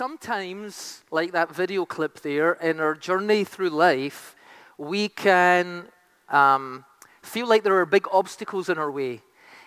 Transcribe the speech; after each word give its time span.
sometimes, 0.00 1.04
like 1.10 1.32
that 1.32 1.54
video 1.54 1.84
clip 1.84 2.20
there, 2.20 2.54
in 2.54 2.80
our 2.80 2.94
journey 2.94 3.44
through 3.44 3.68
life, 3.68 4.34
we 4.78 5.10
can 5.10 5.84
um, 6.30 6.86
feel 7.20 7.46
like 7.46 7.62
there 7.62 7.76
are 7.76 7.84
big 7.84 8.06
obstacles 8.10 8.70
in 8.70 8.78
our 8.78 8.90
way. 8.90 9.20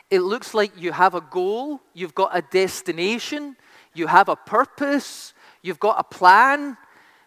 It 0.10 0.22
looks 0.22 0.56
like 0.56 0.72
you 0.76 0.92
have 0.92 1.14
a 1.14 1.22
goal, 1.22 1.82
you've 1.94 2.16
got 2.16 2.36
a 2.36 2.42
destination, 2.42 3.56
you 3.94 4.08
have 4.08 4.28
a 4.28 4.36
purpose, 4.36 5.36
you've 5.62 5.80
got 5.80 6.00
a 6.00 6.04
plan, 6.04 6.78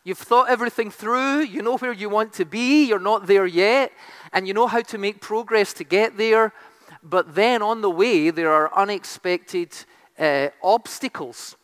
you've 0.03 0.19
thought 0.19 0.49
everything 0.49 0.91
through, 0.91 1.43
you 1.43 1.63
know 1.63 1.77
where 1.77 1.93
you 1.93 2.09
want 2.09 2.33
to 2.33 2.45
be, 2.45 2.87
you're 2.89 2.99
not 2.99 3.29
there 3.29 3.47
yet, 3.47 3.93
and 4.33 4.49
you 4.49 4.53
know 4.53 4.67
how 4.67 4.81
to 4.81 4.99
make 4.99 5.21
progress 5.21 5.73
to 5.75 5.85
get 5.85 6.17
there. 6.17 6.53
But 7.05 7.37
then 7.37 7.63
on 7.63 7.83
the 7.83 7.91
way, 8.03 8.31
there 8.31 8.51
are 8.51 8.75
unexpected 8.75 9.71
uh, 10.19 10.49
obstacles 10.61 11.55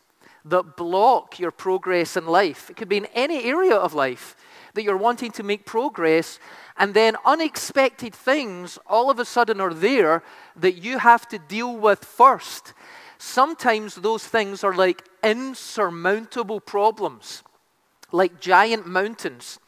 that 0.45 0.75
block 0.75 1.39
your 1.39 1.51
progress 1.51 2.17
in 2.17 2.25
life. 2.25 2.69
It 2.69 2.75
could 2.75 2.89
be 2.89 2.97
in 2.97 3.05
any 3.13 3.43
area 3.45 3.75
of 3.75 3.93
life 3.93 4.35
that 4.73 4.83
you're 4.83 4.97
wanting 4.97 5.31
to 5.31 5.43
make 5.43 5.65
progress, 5.65 6.39
and 6.77 6.93
then 6.93 7.15
unexpected 7.25 8.13
things 8.13 8.79
all 8.87 9.09
of 9.09 9.19
a 9.19 9.25
sudden 9.25 9.61
are 9.61 9.73
there 9.73 10.23
that 10.55 10.83
you 10.83 10.97
have 10.97 11.27
to 11.27 11.37
deal 11.37 11.75
with 11.75 12.03
first. 12.03 12.73
Sometimes 13.19 13.95
those 13.95 14.25
things 14.25 14.63
are 14.63 14.73
like 14.73 15.07
insurmountable 15.23 16.59
problems, 16.59 17.43
like 18.11 18.41
giant 18.41 18.87
mountains. 18.87 19.59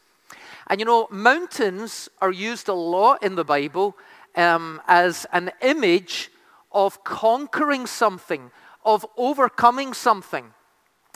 And 0.68 0.80
you 0.80 0.86
know, 0.86 1.08
mountains 1.12 2.10
are 2.22 2.32
used 2.32 2.68
a 2.68 2.74
lot 2.74 3.24
in 3.24 3.36
the 3.36 3.46
Bible 3.46 3.96
um, 4.36 4.82
as 4.88 5.28
an 5.32 5.52
image 5.62 6.32
of 6.72 7.04
conquering 7.04 7.86
something, 7.86 8.50
of 8.84 9.06
overcoming 9.16 9.94
something. 9.94 10.52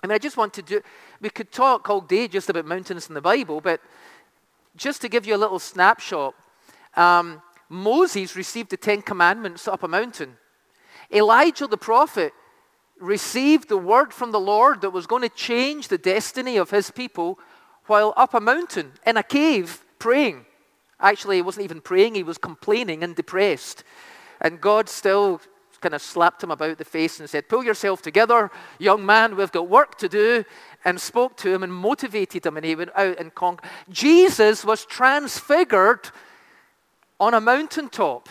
I 0.01 0.07
mean, 0.07 0.15
I 0.15 0.17
just 0.17 0.37
want 0.37 0.53
to 0.53 0.61
do, 0.61 0.81
we 1.19 1.29
could 1.29 1.51
talk 1.51 1.89
all 1.89 2.01
day 2.01 2.27
just 2.27 2.49
about 2.49 2.65
mountains 2.65 3.09
in 3.09 3.15
the 3.15 3.21
Bible, 3.21 3.59
but 3.59 3.81
just 4.75 5.01
to 5.01 5.09
give 5.09 5.25
you 5.25 5.35
a 5.35 5.37
little 5.37 5.59
snapshot, 5.59 6.35
um, 6.95 7.41
Moses 7.67 8.35
received 8.35 8.69
the 8.69 8.77
Ten 8.77 9.01
Commandments 9.01 9.67
up 9.67 9.83
a 9.83 9.87
mountain. 9.87 10.37
Elijah 11.11 11.67
the 11.67 11.77
prophet 11.77 12.33
received 12.99 13.69
the 13.69 13.77
word 13.77 14.13
from 14.13 14.31
the 14.31 14.39
Lord 14.39 14.81
that 14.81 14.89
was 14.91 15.07
going 15.07 15.21
to 15.21 15.29
change 15.29 15.87
the 15.87 15.97
destiny 15.97 16.57
of 16.57 16.69
his 16.69 16.91
people 16.91 17.39
while 17.85 18.13
up 18.15 18.33
a 18.33 18.39
mountain 18.39 18.93
in 19.05 19.17
a 19.17 19.23
cave 19.23 19.83
praying. 19.99 20.45
Actually, 20.99 21.37
he 21.37 21.41
wasn't 21.41 21.63
even 21.63 21.81
praying, 21.81 22.15
he 22.15 22.23
was 22.23 22.37
complaining 22.37 23.03
and 23.03 23.15
depressed. 23.15 23.83
And 24.41 24.61
God 24.61 24.89
still 24.89 25.41
kind 25.81 25.95
of 25.95 26.01
slapped 26.01 26.43
him 26.43 26.51
about 26.51 26.77
the 26.77 26.85
face 26.85 27.19
and 27.19 27.29
said, 27.29 27.49
Pull 27.49 27.63
yourself 27.63 28.01
together, 28.01 28.51
young 28.77 29.05
man, 29.05 29.35
we've 29.35 29.51
got 29.51 29.69
work 29.69 29.97
to 29.99 30.09
do. 30.09 30.43
And 30.85 30.99
spoke 30.99 31.35
to 31.37 31.53
him 31.53 31.61
and 31.61 31.73
motivated 31.73 32.45
him, 32.45 32.55
and 32.55 32.65
he 32.65 32.75
went 32.75 32.91
out 32.95 33.19
and 33.19 33.35
conquered. 33.35 33.69
Jesus 33.89 34.63
was 34.63 34.85
transfigured 34.85 36.09
on 37.19 37.33
a 37.33 37.41
mountaintop. 37.41 38.29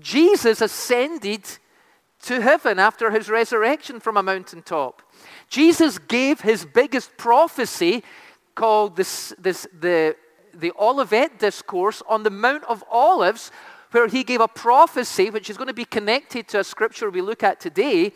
Jesus 0.00 0.62
ascended 0.62 1.44
to 2.22 2.40
heaven 2.40 2.78
after 2.78 3.10
his 3.10 3.28
resurrection 3.28 4.00
from 4.00 4.16
a 4.16 4.22
mountaintop. 4.22 5.02
Jesus 5.48 5.98
gave 5.98 6.40
his 6.40 6.64
biggest 6.64 7.16
prophecy 7.16 8.02
called 8.54 8.96
this, 8.96 9.32
this, 9.38 9.66
the, 9.78 10.16
the 10.52 10.72
Olivet 10.78 11.38
Discourse 11.38 12.02
on 12.08 12.22
the 12.22 12.30
Mount 12.30 12.64
of 12.64 12.82
Olives, 12.90 13.52
where 13.90 14.08
he 14.08 14.24
gave 14.24 14.40
a 14.40 14.48
prophecy 14.48 15.30
which 15.30 15.48
is 15.50 15.56
going 15.56 15.68
to 15.68 15.74
be 15.74 15.84
connected 15.84 16.48
to 16.48 16.60
a 16.60 16.64
scripture 16.64 17.10
we 17.10 17.20
look 17.20 17.42
at 17.42 17.60
today. 17.60 18.12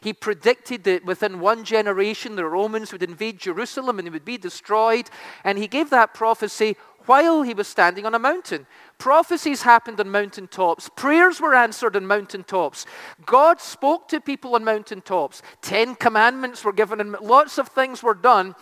He 0.00 0.12
predicted 0.12 0.82
that 0.84 1.04
within 1.04 1.38
one 1.38 1.64
generation 1.64 2.34
the 2.34 2.44
Romans 2.44 2.90
would 2.90 3.04
invade 3.04 3.38
Jerusalem 3.38 3.98
and 3.98 4.08
it 4.08 4.12
would 4.12 4.24
be 4.24 4.36
destroyed. 4.36 5.08
And 5.44 5.58
he 5.58 5.68
gave 5.68 5.90
that 5.90 6.12
prophecy 6.12 6.76
while 7.06 7.42
he 7.42 7.54
was 7.54 7.68
standing 7.68 8.04
on 8.04 8.14
a 8.14 8.18
mountain. 8.18 8.66
Prophecies 8.98 9.62
happened 9.62 10.00
on 10.00 10.10
mountaintops. 10.10 10.88
Prayers 10.96 11.40
were 11.40 11.54
answered 11.54 11.96
on 11.96 12.06
mountaintops. 12.06 12.86
God 13.26 13.60
spoke 13.60 14.08
to 14.08 14.20
people 14.20 14.54
on 14.54 14.64
mountaintops. 14.64 15.42
Ten 15.60 15.94
commandments 15.94 16.64
were 16.64 16.72
given, 16.72 17.00
and 17.00 17.12
lots 17.20 17.58
of 17.58 17.68
things 17.68 18.02
were 18.02 18.14
done 18.14 18.54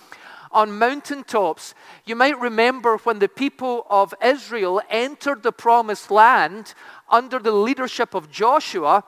on 0.52 0.78
mountaintops. 0.78 1.74
You 2.04 2.16
might 2.16 2.38
remember 2.40 2.96
when 2.98 3.18
the 3.18 3.28
people 3.28 3.86
of 3.88 4.14
Israel 4.22 4.80
entered 4.90 5.42
the 5.42 5.52
promised 5.52 6.10
land 6.10 6.74
under 7.08 7.38
the 7.38 7.52
leadership 7.52 8.14
of 8.14 8.30
Joshua, 8.30 9.04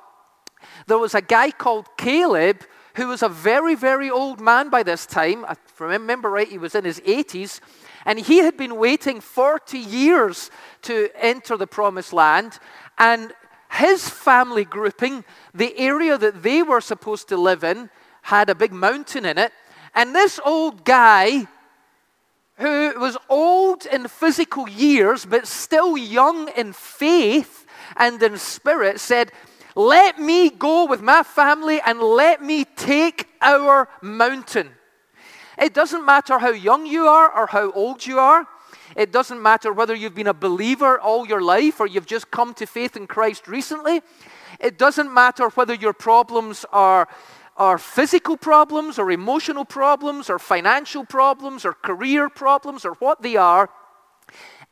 there 0.86 0.98
was 0.98 1.14
a 1.14 1.22
guy 1.22 1.50
called 1.50 1.88
Caleb 1.97 2.64
who 2.94 3.08
was 3.08 3.22
a 3.22 3.28
very, 3.28 3.75
very 3.75 4.10
old 4.10 4.41
man 4.41 4.69
by 4.69 4.82
this 4.82 5.06
time. 5.06 5.44
I 5.47 5.56
remember 5.78 6.30
right, 6.30 6.48
he 6.48 6.58
was 6.58 6.75
in 6.75 6.84
his 6.84 7.00
80s. 7.00 7.60
And 8.04 8.19
he 8.19 8.38
had 8.38 8.56
been 8.56 8.76
waiting 8.76 9.20
40 9.20 9.78
years 9.78 10.50
to 10.82 11.09
enter 11.16 11.56
the 11.56 11.66
promised 11.66 12.12
land. 12.12 12.59
And 12.98 13.32
his 13.70 14.09
family 14.09 14.64
grouping, 14.64 15.24
the 15.54 15.76
area 15.78 16.19
that 16.19 16.42
they 16.42 16.62
were 16.62 16.80
supposed 16.80 17.28
to 17.28 17.36
live 17.36 17.64
in, 17.64 17.88
had 18.22 18.50
a 18.50 18.54
big 18.54 18.72
mountain 18.72 19.24
in 19.24 19.38
it. 19.38 19.53
And 19.94 20.14
this 20.14 20.41
old 20.44 20.84
guy, 20.84 21.47
who 22.56 22.94
was 22.98 23.16
old 23.28 23.86
in 23.86 24.08
physical 24.08 24.69
years, 24.69 25.25
but 25.26 25.47
still 25.47 25.97
young 25.97 26.48
in 26.50 26.72
faith 26.72 27.66
and 27.97 28.22
in 28.22 28.38
spirit, 28.38 29.00
said, 29.00 29.32
Let 29.75 30.19
me 30.19 30.50
go 30.50 30.86
with 30.86 31.03
my 31.03 31.22
family 31.22 31.80
and 31.84 32.00
let 32.00 32.42
me 32.42 32.64
take 32.64 33.28
our 33.41 33.88
mountain. 34.00 34.70
It 35.58 35.75
doesn't 35.75 36.04
matter 36.04 36.38
how 36.38 36.50
young 36.50 36.86
you 36.86 37.06
are 37.06 37.30
or 37.30 37.47
how 37.47 37.70
old 37.72 38.06
you 38.06 38.19
are. 38.19 38.47
It 38.97 39.12
doesn't 39.12 39.41
matter 39.41 39.72
whether 39.72 39.94
you've 39.94 40.14
been 40.14 40.26
a 40.26 40.34
believer 40.34 40.98
all 40.98 41.26
your 41.26 41.41
life 41.41 41.80
or 41.80 41.86
you've 41.86 42.06
just 42.06 42.30
come 42.30 42.54
to 42.54 42.66
faith 42.66 42.97
in 42.97 43.06
Christ 43.06 43.48
recently. 43.48 44.03
It 44.60 44.78
doesn't 44.78 45.12
matter 45.12 45.48
whether 45.50 45.74
your 45.74 45.92
problems 45.92 46.64
are, 46.72 47.09
are 47.62 47.78
physical 47.78 48.36
problems 48.36 48.98
or 48.98 49.12
emotional 49.12 49.64
problems 49.64 50.28
or 50.28 50.36
financial 50.36 51.04
problems 51.04 51.64
or 51.64 51.72
career 51.72 52.28
problems 52.28 52.84
or 52.84 52.94
what 52.94 53.22
they 53.22 53.36
are. 53.36 53.70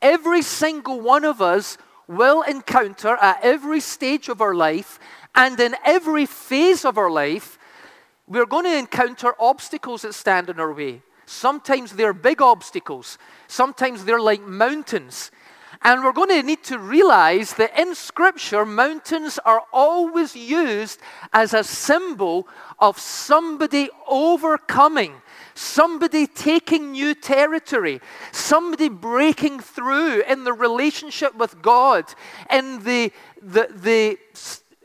Every 0.01 0.41
single 0.41 0.99
one 0.99 1.23
of 1.23 1.41
us 1.41 1.77
will 2.09 2.41
encounter 2.41 3.15
at 3.21 3.39
every 3.43 3.79
stage 3.79 4.27
of 4.27 4.41
our 4.41 4.53
life 4.53 4.99
and 5.33 5.57
in 5.57 5.73
every 5.85 6.25
phase 6.25 6.83
of 6.83 6.97
our 6.97 7.09
life 7.09 7.57
we're 8.27 8.45
going 8.45 8.65
to 8.65 8.77
encounter 8.77 9.35
obstacles 9.39 10.01
that 10.01 10.13
stand 10.13 10.49
in 10.49 10.59
our 10.59 10.73
way. 10.73 11.01
Sometimes 11.25 11.93
they're 11.93 12.13
big 12.13 12.41
obstacles, 12.41 13.17
sometimes 13.47 14.03
they're 14.03 14.19
like 14.19 14.41
mountains. 14.41 15.31
And 15.83 16.03
we're 16.03 16.13
going 16.13 16.29
to 16.29 16.43
need 16.43 16.63
to 16.65 16.77
realize 16.77 17.53
that 17.55 17.77
in 17.79 17.95
Scripture, 17.95 18.65
mountains 18.65 19.39
are 19.45 19.63
always 19.73 20.35
used 20.35 20.99
as 21.33 21.55
a 21.55 21.63
symbol 21.63 22.47
of 22.77 22.99
somebody 22.99 23.89
overcoming, 24.07 25.13
somebody 25.55 26.27
taking 26.27 26.91
new 26.91 27.15
territory, 27.15 27.99
somebody 28.31 28.89
breaking 28.89 29.59
through 29.59 30.21
in 30.23 30.43
the 30.43 30.53
relationship 30.53 31.35
with 31.35 31.63
God, 31.63 32.05
in 32.51 32.83
the, 32.83 33.11
the, 33.41 34.17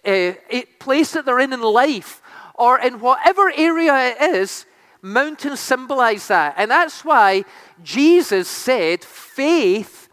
the 0.02 0.34
uh, 0.50 0.62
place 0.78 1.12
that 1.12 1.26
they're 1.26 1.40
in 1.40 1.52
in 1.52 1.60
life 1.60 2.22
or 2.54 2.78
in 2.78 3.00
whatever 3.00 3.52
area 3.54 4.16
it 4.18 4.34
is, 4.34 4.64
mountains 5.02 5.60
symbolize 5.60 6.28
that. 6.28 6.54
And 6.56 6.70
that's 6.70 7.04
why 7.04 7.44
Jesus 7.82 8.48
said 8.48 9.04
faith 9.04 10.05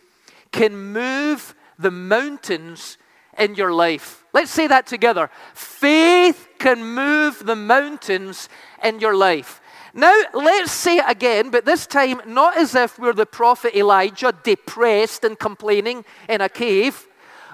can 0.53 0.93
move 0.93 1.53
the 1.77 1.91
mountains 1.91 2.97
in 3.37 3.55
your 3.55 3.73
life. 3.73 4.23
Let's 4.31 4.51
say 4.51 4.67
that 4.67 4.87
together. 4.87 5.29
Faith 5.53 6.47
can 6.59 6.83
move 6.83 7.45
the 7.45 7.55
mountains 7.55 8.47
in 8.81 8.99
your 9.01 9.15
life. 9.15 9.59
Now, 9.93 10.15
let's 10.33 10.71
say 10.71 10.97
it 10.97 11.05
again, 11.07 11.51
but 11.51 11.65
this 11.65 11.85
time 11.85 12.21
not 12.25 12.57
as 12.57 12.73
if 12.73 12.97
we're 12.97 13.13
the 13.13 13.25
prophet 13.25 13.75
Elijah, 13.75 14.33
depressed 14.43 15.23
and 15.25 15.37
complaining 15.37 16.05
in 16.29 16.39
a 16.39 16.49
cave 16.49 17.07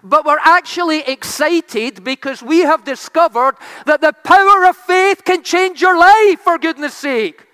but 0.03 0.25
we're 0.25 0.39
actually 0.39 1.01
excited 1.01 2.03
because 2.03 2.41
we 2.41 2.59
have 2.59 2.83
discovered 2.83 3.55
that 3.85 4.01
the 4.01 4.13
power 4.23 4.65
of 4.65 4.77
faith 4.77 5.23
can 5.25 5.43
change 5.43 5.81
your 5.81 5.97
life, 5.97 6.39
for 6.39 6.57
goodness 6.57 6.93
sake. 6.93 7.45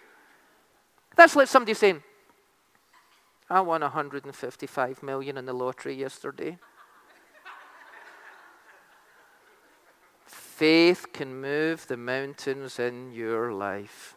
That's 1.15 1.36
like 1.36 1.48
somebody 1.48 1.74
saying, 1.74 2.03
I 3.50 3.62
won 3.62 3.81
155 3.81 5.03
million 5.03 5.38
in 5.38 5.45
the 5.45 5.53
lottery 5.53 5.94
yesterday. 5.94 6.57
Faith 10.25 11.07
can 11.13 11.42
move 11.42 11.86
the 11.88 11.97
mountains 11.97 12.80
in 12.80 13.12
your 13.12 13.53
life. 13.53 14.15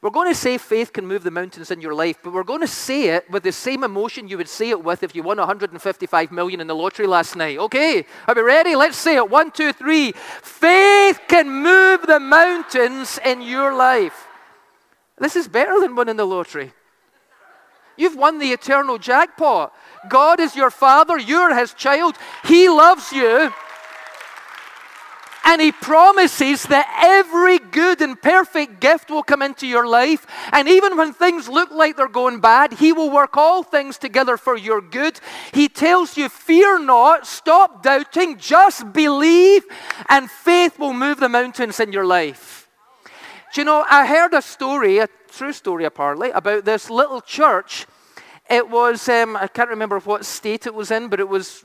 We're 0.00 0.10
going 0.10 0.30
to 0.30 0.34
say 0.34 0.58
faith 0.58 0.92
can 0.92 1.06
move 1.06 1.22
the 1.22 1.30
mountains 1.30 1.70
in 1.70 1.80
your 1.80 1.94
life, 1.94 2.16
but 2.24 2.32
we're 2.32 2.42
going 2.42 2.62
to 2.62 2.66
say 2.66 3.10
it 3.10 3.30
with 3.30 3.44
the 3.44 3.52
same 3.52 3.84
emotion 3.84 4.28
you 4.28 4.36
would 4.38 4.48
say 4.48 4.70
it 4.70 4.82
with 4.82 5.02
if 5.04 5.14
you 5.14 5.22
won 5.22 5.38
155 5.38 6.32
million 6.32 6.60
in 6.60 6.66
the 6.66 6.74
lottery 6.74 7.06
last 7.06 7.36
night. 7.36 7.58
Okay, 7.58 8.04
are 8.26 8.34
we 8.34 8.42
ready? 8.42 8.74
Let's 8.74 8.96
say 8.96 9.16
it. 9.16 9.30
One, 9.30 9.52
two, 9.52 9.72
three. 9.72 10.12
Faith 10.12 11.20
can 11.28 11.48
move 11.50 12.02
the 12.06 12.18
mountains 12.18 13.20
in 13.24 13.42
your 13.42 13.74
life. 13.74 14.26
This 15.18 15.36
is 15.36 15.48
better 15.48 15.80
than 15.80 15.94
winning 15.94 16.16
the 16.16 16.26
lottery. 16.26 16.72
You've 17.96 18.16
won 18.16 18.38
the 18.38 18.52
eternal 18.52 18.98
jackpot. 18.98 19.74
God 20.08 20.40
is 20.40 20.56
your 20.56 20.70
father, 20.70 21.18
you're 21.18 21.54
his 21.54 21.74
child. 21.74 22.16
He 22.44 22.68
loves 22.68 23.12
you. 23.12 23.52
And 25.44 25.60
he 25.60 25.72
promises 25.72 26.62
that 26.64 26.86
every 27.02 27.58
good 27.58 28.00
and 28.00 28.20
perfect 28.20 28.80
gift 28.80 29.10
will 29.10 29.24
come 29.24 29.42
into 29.42 29.66
your 29.66 29.86
life. 29.88 30.24
And 30.52 30.68
even 30.68 30.96
when 30.96 31.12
things 31.12 31.48
look 31.48 31.70
like 31.72 31.96
they're 31.96 32.08
going 32.08 32.40
bad, 32.40 32.74
he 32.74 32.92
will 32.92 33.10
work 33.10 33.36
all 33.36 33.64
things 33.64 33.98
together 33.98 34.36
for 34.36 34.56
your 34.56 34.80
good. 34.80 35.18
He 35.52 35.68
tells 35.68 36.16
you, 36.16 36.28
Fear 36.28 36.84
not, 36.84 37.26
stop 37.26 37.82
doubting, 37.82 38.38
just 38.38 38.92
believe, 38.92 39.64
and 40.08 40.30
faith 40.30 40.78
will 40.78 40.94
move 40.94 41.18
the 41.18 41.28
mountains 41.28 41.80
in 41.80 41.92
your 41.92 42.06
life. 42.06 42.61
Do 43.52 43.60
you 43.60 43.66
know, 43.66 43.84
I 43.90 44.06
heard 44.06 44.32
a 44.32 44.40
story, 44.40 44.96
a 44.96 45.08
true 45.28 45.52
story 45.52 45.84
apparently, 45.84 46.30
about 46.30 46.64
this 46.64 46.88
little 46.88 47.20
church. 47.20 47.86
It 48.48 48.66
was, 48.66 49.06
um, 49.10 49.36
I 49.36 49.46
can't 49.46 49.68
remember 49.68 50.00
what 50.00 50.24
state 50.24 50.66
it 50.66 50.72
was 50.72 50.90
in, 50.90 51.08
but 51.08 51.20
it 51.20 51.28
was 51.28 51.62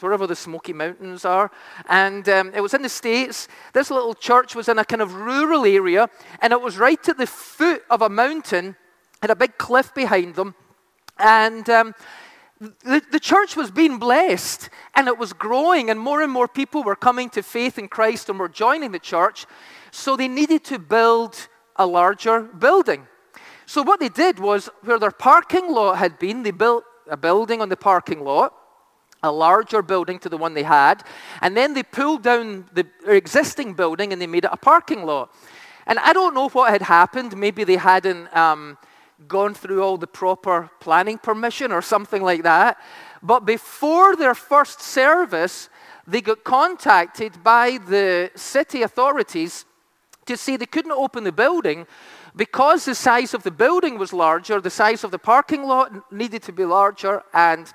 wherever 0.00 0.26
the 0.26 0.34
Smoky 0.34 0.72
Mountains 0.72 1.24
are. 1.24 1.52
And 1.88 2.28
um, 2.28 2.50
it 2.56 2.60
was 2.60 2.74
in 2.74 2.82
the 2.82 2.88
States. 2.88 3.46
This 3.72 3.88
little 3.88 4.14
church 4.14 4.56
was 4.56 4.68
in 4.68 4.80
a 4.80 4.84
kind 4.84 5.00
of 5.00 5.14
rural 5.14 5.64
area, 5.64 6.10
and 6.42 6.52
it 6.52 6.60
was 6.60 6.76
right 6.76 7.08
at 7.08 7.18
the 7.18 7.26
foot 7.26 7.84
of 7.88 8.02
a 8.02 8.08
mountain, 8.08 8.74
had 9.22 9.30
a 9.30 9.36
big 9.36 9.58
cliff 9.58 9.94
behind 9.94 10.34
them. 10.34 10.56
And 11.20 11.70
um, 11.70 11.94
the, 12.58 13.00
the 13.12 13.20
church 13.20 13.54
was 13.54 13.70
being 13.70 14.00
blessed, 14.00 14.70
and 14.96 15.06
it 15.06 15.18
was 15.18 15.32
growing, 15.32 15.88
and 15.88 16.00
more 16.00 16.20
and 16.20 16.32
more 16.32 16.48
people 16.48 16.82
were 16.82 16.96
coming 16.96 17.30
to 17.30 17.44
faith 17.44 17.78
in 17.78 17.86
Christ 17.86 18.28
and 18.28 18.40
were 18.40 18.48
joining 18.48 18.90
the 18.90 18.98
church. 18.98 19.46
So 19.90 20.16
they 20.16 20.28
needed 20.28 20.64
to 20.64 20.78
build 20.78 21.48
a 21.76 21.86
larger 21.86 22.42
building. 22.42 23.06
So 23.66 23.82
what 23.82 24.00
they 24.00 24.08
did 24.08 24.38
was, 24.38 24.70
where 24.82 24.98
their 24.98 25.10
parking 25.10 25.70
lot 25.70 25.98
had 25.98 26.18
been, 26.18 26.42
they 26.42 26.50
built 26.50 26.84
a 27.10 27.16
building 27.16 27.60
on 27.60 27.68
the 27.68 27.76
parking 27.76 28.24
lot 28.24 28.54
a 29.22 29.32
larger 29.32 29.82
building 29.82 30.18
to 30.20 30.28
the 30.28 30.36
one 30.36 30.54
they 30.54 30.62
had, 30.62 31.02
and 31.42 31.56
then 31.56 31.74
they 31.74 31.82
pulled 31.82 32.22
down 32.22 32.68
the 32.72 32.86
existing 33.06 33.74
building 33.74 34.12
and 34.12 34.22
they 34.22 34.26
made 34.26 34.44
it 34.44 34.50
a 34.52 34.56
parking 34.56 35.04
lot. 35.04 35.32
And 35.86 35.98
I 35.98 36.12
don't 36.12 36.34
know 36.34 36.48
what 36.50 36.70
had 36.70 36.82
happened. 36.82 37.36
Maybe 37.36 37.64
they 37.64 37.76
hadn't 37.76 38.34
um, 38.36 38.78
gone 39.26 39.54
through 39.54 39.82
all 39.82 39.96
the 39.96 40.06
proper 40.06 40.70
planning 40.80 41.18
permission 41.18 41.72
or 41.72 41.82
something 41.82 42.22
like 42.22 42.42
that. 42.42 42.78
But 43.22 43.44
before 43.44 44.14
their 44.14 44.34
first 44.34 44.80
service, 44.80 45.68
they 46.06 46.20
got 46.20 46.44
contacted 46.44 47.42
by 47.42 47.78
the 47.78 48.30
city 48.36 48.82
authorities 48.82 49.64
to 50.28 50.36
say 50.36 50.56
they 50.56 50.66
couldn't 50.66 50.92
open 50.92 51.24
the 51.24 51.32
building 51.32 51.86
because 52.36 52.84
the 52.84 52.94
size 52.94 53.34
of 53.34 53.42
the 53.42 53.50
building 53.50 53.98
was 53.98 54.12
larger, 54.12 54.60
the 54.60 54.70
size 54.70 55.04
of 55.04 55.10
the 55.10 55.18
parking 55.18 55.64
lot 55.64 56.12
needed 56.12 56.42
to 56.44 56.52
be 56.52 56.64
larger, 56.64 57.22
and 57.34 57.72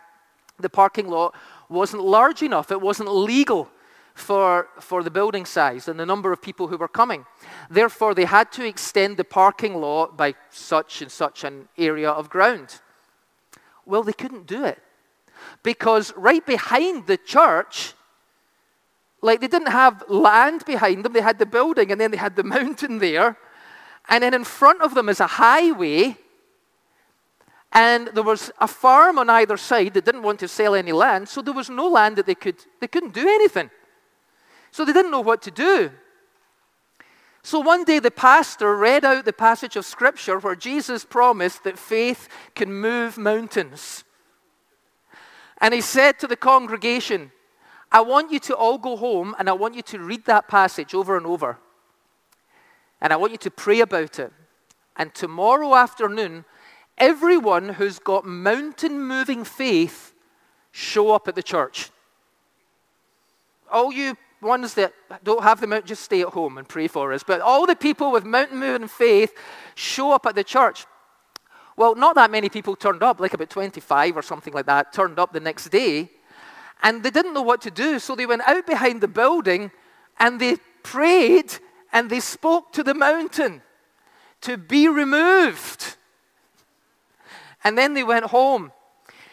the 0.59 0.69
parking 0.69 1.07
lot 1.07 1.35
wasn't 1.69 2.03
large 2.03 2.41
enough, 2.41 2.71
it 2.71 2.81
wasn't 2.81 3.13
legal 3.13 3.69
for, 4.13 4.67
for 4.79 5.03
the 5.03 5.09
building 5.09 5.45
size 5.45 5.87
and 5.87 5.99
the 5.99 6.05
number 6.05 6.31
of 6.31 6.41
people 6.41 6.67
who 6.67 6.77
were 6.77 6.87
coming. 6.87 7.25
Therefore, 7.69 8.13
they 8.13 8.25
had 8.25 8.51
to 8.53 8.65
extend 8.65 9.17
the 9.17 9.23
parking 9.23 9.75
lot 9.75 10.15
by 10.15 10.35
such 10.49 11.01
and 11.01 11.11
such 11.11 11.43
an 11.43 11.67
area 11.77 12.09
of 12.09 12.29
ground. 12.29 12.79
Well, 13.85 14.03
they 14.03 14.13
couldn't 14.13 14.47
do 14.47 14.63
it 14.63 14.81
because 15.63 16.13
right 16.15 16.45
behind 16.45 17.07
the 17.07 17.17
church, 17.17 17.95
like 19.23 19.39
they 19.39 19.47
didn't 19.47 19.71
have 19.71 20.03
land 20.09 20.65
behind 20.65 21.03
them, 21.03 21.13
they 21.13 21.21
had 21.21 21.39
the 21.39 21.45
building 21.45 21.91
and 21.91 21.99
then 21.99 22.11
they 22.11 22.17
had 22.17 22.35
the 22.35 22.43
mountain 22.55 22.99
there. 22.99 23.37
And 24.09 24.23
then 24.23 24.33
in 24.33 24.43
front 24.43 24.81
of 24.81 24.93
them 24.93 25.09
is 25.09 25.19
a 25.19 25.27
highway 25.27 26.17
and 27.71 28.09
there 28.09 28.23
was 28.23 28.51
a 28.59 28.67
farm 28.67 29.17
on 29.17 29.31
either 29.31 29.57
side 29.57 29.95
that 29.95 30.05
didn't 30.05 30.21
want 30.21 30.39
to 30.41 30.47
sell 30.47 30.75
any 30.75 30.91
land, 30.91 31.27
so 31.27 31.41
there 31.41 31.55
was 31.55 31.71
no 31.71 31.87
land 31.87 32.17
that 32.17 32.27
they 32.27 32.35
could, 32.35 32.57
they 32.79 32.87
couldn't 32.87 33.15
do 33.15 33.27
anything. 33.27 33.71
So 34.71 34.85
they 34.85 34.93
didn't 34.93 35.11
know 35.11 35.21
what 35.21 35.41
to 35.43 35.51
do. 35.51 35.91
So 37.41 37.59
one 37.59 37.83
day 37.83 37.99
the 37.99 38.11
pastor 38.11 38.77
read 38.77 39.03
out 39.03 39.25
the 39.25 39.33
passage 39.33 39.75
of 39.75 39.85
scripture 39.85 40.37
where 40.37 40.55
Jesus 40.55 41.03
promised 41.03 41.63
that 41.63 41.79
faith 41.79 42.29
can 42.55 42.71
move 42.71 43.17
mountains. 43.17 44.03
And 45.59 45.73
he 45.73 45.81
said 45.81 46.19
to 46.19 46.27
the 46.27 46.37
congregation, 46.37 47.31
I 47.93 48.01
want 48.01 48.31
you 48.31 48.39
to 48.39 48.55
all 48.55 48.79
go 48.79 48.97
home 48.97 49.35
and 49.37 49.47
I 49.47 49.53
want 49.53 49.75
you 49.75 49.83
to 49.83 49.99
read 49.99 50.25
that 50.25 50.47
passage 50.47 50.95
over 50.95 51.15
and 51.15 51.27
over. 51.27 51.59
And 52.99 53.13
I 53.13 53.17
want 53.17 53.31
you 53.31 53.37
to 53.37 53.51
pray 53.51 53.81
about 53.81 54.17
it. 54.17 54.33
And 54.95 55.13
tomorrow 55.13 55.75
afternoon, 55.75 56.45
everyone 56.97 57.69
who's 57.69 57.99
got 57.99 58.25
mountain 58.25 59.01
moving 59.01 59.43
faith 59.43 60.13
show 60.71 61.11
up 61.11 61.27
at 61.27 61.35
the 61.35 61.43
church. 61.43 61.91
All 63.71 63.93
you 63.93 64.17
ones 64.41 64.73
that 64.73 64.93
don't 65.23 65.43
have 65.43 65.61
the 65.61 65.67
mountain, 65.67 65.87
just 65.87 66.03
stay 66.03 66.21
at 66.21 66.29
home 66.29 66.57
and 66.57 66.67
pray 66.67 66.87
for 66.87 67.13
us. 67.13 67.23
But 67.23 67.41
all 67.41 67.65
the 67.65 67.75
people 67.75 68.11
with 68.11 68.25
mountain 68.25 68.59
moving 68.59 68.87
faith 68.87 69.33
show 69.75 70.11
up 70.11 70.25
at 70.25 70.35
the 70.35 70.43
church. 70.43 70.85
Well, 71.75 71.95
not 71.95 72.15
that 72.15 72.29
many 72.29 72.49
people 72.49 72.75
turned 72.75 73.01
up, 73.01 73.19
like 73.19 73.33
about 73.33 73.49
25 73.49 74.17
or 74.17 74.21
something 74.21 74.53
like 74.53 74.65
that, 74.67 74.93
turned 74.93 75.17
up 75.17 75.33
the 75.33 75.39
next 75.39 75.69
day. 75.69 76.09
And 76.83 77.01
they 77.01 77.09
didn't 77.09 77.33
know 77.33 77.41
what 77.41 77.61
to 77.61 77.71
do, 77.71 77.97
so 77.97 78.13
they 78.13 78.25
went 78.25 78.41
out 78.45 78.67
behind 78.67 78.99
the 78.99 79.07
building 79.07 79.71
and 80.19 80.39
they 80.39 80.57
prayed 80.83 81.53
and 81.93 82.09
they 82.09 82.19
spoke 82.19 82.73
to 82.73 82.83
the 82.83 82.93
mountain 82.93 83.61
to 84.41 84.57
be 84.57 84.89
removed. 84.89 85.95
And 87.63 87.77
then 87.77 87.93
they 87.93 88.03
went 88.03 88.25
home. 88.25 88.73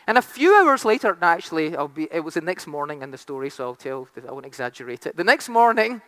And 0.07 0.17
a 0.17 0.23
few 0.23 0.55
hours 0.55 0.85
later, 0.85 1.17
actually, 1.21 1.77
be, 1.95 2.09
it 2.11 2.21
was 2.21 2.35
the 2.35 2.41
next 2.41 2.67
morning 2.67 3.03
in 3.03 3.11
the 3.11 3.19
story, 3.19 3.51
so 3.51 3.65
I'll 3.65 3.75
tell, 3.75 4.09
I 4.27 4.33
won't 4.33 4.47
exaggerate 4.47 5.07
it. 5.07 5.17
The 5.17 5.25
next 5.25 5.49
morning, 5.49 6.01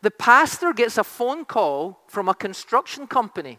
the 0.00 0.10
pastor 0.10 0.72
gets 0.72 0.98
a 0.98 1.04
phone 1.04 1.44
call 1.44 2.00
from 2.06 2.28
a 2.28 2.34
construction 2.34 3.06
company 3.06 3.58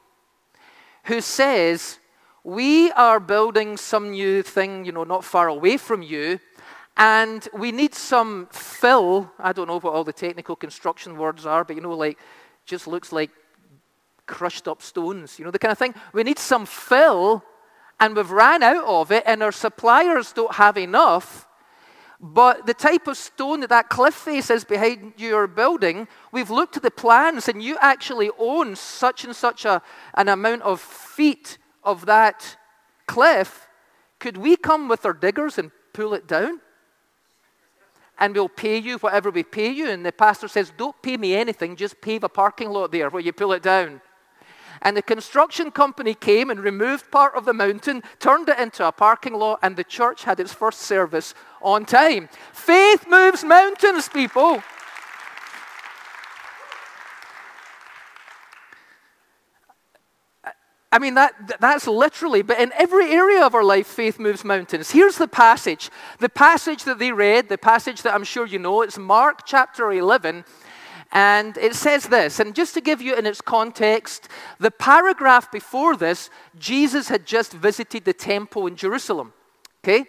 who 1.05 1.21
says, 1.21 1.99
We 2.43 2.91
are 2.91 3.19
building 3.19 3.77
some 3.77 4.11
new 4.11 4.43
thing, 4.43 4.85
you 4.85 4.91
know, 4.91 5.03
not 5.03 5.23
far 5.23 5.47
away 5.47 5.77
from 5.77 6.01
you, 6.01 6.39
and 6.97 7.47
we 7.53 7.71
need 7.71 7.95
some 7.95 8.47
fill. 8.51 9.31
I 9.39 9.53
don't 9.53 9.67
know 9.67 9.79
what 9.79 9.93
all 9.93 10.03
the 10.03 10.13
technical 10.13 10.55
construction 10.55 11.17
words 11.17 11.45
are, 11.45 11.63
but 11.63 11.75
you 11.75 11.81
know, 11.81 11.93
like, 11.93 12.19
just 12.65 12.87
looks 12.87 13.11
like 13.11 13.31
crushed 14.25 14.67
up 14.67 14.81
stones, 14.81 15.37
you 15.37 15.45
know, 15.45 15.51
the 15.51 15.59
kind 15.59 15.71
of 15.71 15.77
thing. 15.77 15.95
We 16.13 16.23
need 16.23 16.39
some 16.39 16.65
fill, 16.65 17.43
and 17.99 18.15
we've 18.15 18.31
ran 18.31 18.63
out 18.63 18.85
of 18.85 19.11
it, 19.11 19.23
and 19.25 19.41
our 19.41 19.51
suppliers 19.51 20.33
don't 20.33 20.55
have 20.55 20.77
enough. 20.77 21.47
But 22.19 22.65
the 22.65 22.73
type 22.73 23.07
of 23.07 23.17
stone 23.17 23.59
that 23.61 23.69
that 23.69 23.89
cliff 23.89 24.13
face 24.13 24.49
is 24.49 24.63
behind 24.63 25.13
your 25.17 25.45
building, 25.45 26.07
we've 26.31 26.49
looked 26.49 26.77
at 26.77 26.83
the 26.83 26.91
plans, 26.91 27.49
and 27.49 27.61
you 27.61 27.77
actually 27.81 28.29
own 28.39 28.75
such 28.75 29.25
and 29.25 29.35
such 29.35 29.65
a, 29.65 29.81
an 30.13 30.29
amount 30.29 30.61
of 30.61 30.79
feet 30.79 31.57
of 31.83 32.05
that 32.05 32.55
cliff. 33.07 33.67
Could 34.19 34.37
we 34.37 34.55
come 34.55 34.87
with 34.87 35.05
our 35.05 35.13
diggers 35.13 35.57
and 35.57 35.71
pull 35.91 36.13
it 36.13 36.27
down? 36.27 36.61
And 38.19 38.35
we'll 38.35 38.49
pay 38.49 38.77
you 38.77 38.97
whatever 38.97 39.29
we 39.29 39.43
pay 39.43 39.71
you. 39.71 39.89
And 39.89 40.05
the 40.05 40.11
pastor 40.11 40.47
says, 40.47 40.71
Don't 40.75 40.99
pay 41.01 41.17
me 41.17 41.35
anything, 41.35 41.75
just 41.75 42.01
pave 42.01 42.23
a 42.23 42.29
parking 42.29 42.69
lot 42.69 42.91
there 42.91 43.09
where 43.09 43.21
you 43.21 43.33
pull 43.33 43.53
it 43.53 43.63
down. 43.63 44.01
And 44.81 44.97
the 44.97 45.01
construction 45.01 45.71
company 45.71 46.13
came 46.13 46.49
and 46.49 46.59
removed 46.59 47.09
part 47.09 47.35
of 47.35 47.45
the 47.45 47.53
mountain, 47.53 48.03
turned 48.19 48.49
it 48.49 48.59
into 48.59 48.85
a 48.85 48.91
parking 48.91 49.33
lot, 49.33 49.59
and 49.61 49.75
the 49.75 49.83
church 49.83 50.25
had 50.25 50.39
its 50.39 50.51
first 50.51 50.79
service 50.79 51.33
on 51.61 51.85
time. 51.85 52.27
Faith 52.51 53.05
moves 53.07 53.45
mountains, 53.45 54.09
people. 54.09 54.61
I 60.93 60.99
mean, 60.99 61.15
that, 61.15 61.59
that's 61.59 61.87
literally, 61.87 62.43
but 62.43 62.59
in 62.59 62.71
every 62.73 63.09
area 63.09 63.43
of 63.43 63.55
our 63.55 63.63
life, 63.63 63.87
faith 63.87 64.19
moves 64.19 64.43
mountains. 64.43 64.91
Here's 64.91 65.17
the 65.17 65.27
passage. 65.27 65.89
The 66.19 66.29
passage 66.29 66.83
that 66.83 66.99
they 66.99 67.11
read, 67.11 67.49
the 67.49 67.57
passage 67.57 68.03
that 68.03 68.13
I'm 68.13 68.23
sure 68.23 68.45
you 68.45 68.59
know, 68.59 68.83
it's 68.83 68.99
Mark 68.99 69.39
chapter 69.43 69.91
11, 69.91 70.45
and 71.11 71.57
it 71.57 71.73
says 71.73 72.09
this, 72.09 72.39
and 72.39 72.53
just 72.53 72.75
to 72.75 72.81
give 72.81 73.01
you 73.01 73.15
in 73.15 73.25
its 73.25 73.41
context, 73.41 74.29
the 74.59 74.69
paragraph 74.69 75.51
before 75.51 75.97
this, 75.97 76.29
Jesus 76.59 77.07
had 77.07 77.25
just 77.25 77.53
visited 77.53 78.05
the 78.05 78.13
temple 78.13 78.67
in 78.67 78.75
Jerusalem. 78.75 79.33
Okay? 79.83 80.05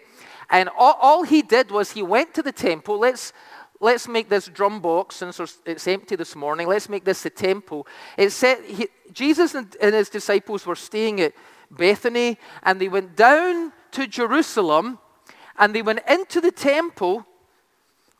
And 0.51 0.69
all, 0.77 0.99
all 1.01 1.23
he 1.23 1.41
did 1.41 1.71
was 1.71 1.93
he 1.93 2.03
went 2.03 2.35
to 2.35 2.43
the 2.43 2.51
temple. 2.51 2.99
Let's, 2.99 3.33
let's 3.79 4.07
make 4.07 4.29
this 4.29 4.47
drum 4.47 4.79
box, 4.79 5.17
since 5.17 5.39
it's 5.65 5.87
empty 5.87 6.15
this 6.15 6.35
morning, 6.35 6.67
let's 6.67 6.89
make 6.89 7.03
this 7.03 7.23
the 7.23 7.29
temple. 7.29 7.87
It 8.17 8.31
said 8.31 8.63
he, 8.65 8.87
Jesus 9.11 9.55
and, 9.55 9.75
and 9.81 9.93
his 9.93 10.09
disciples 10.09 10.65
were 10.65 10.75
staying 10.75 11.21
at 11.21 11.33
Bethany, 11.71 12.37
and 12.63 12.79
they 12.79 12.87
went 12.87 13.15
down 13.15 13.71
to 13.91 14.07
Jerusalem, 14.07 14.99
and 15.57 15.73
they 15.73 15.81
went 15.81 16.01
into 16.09 16.41
the 16.41 16.51
temple. 16.51 17.25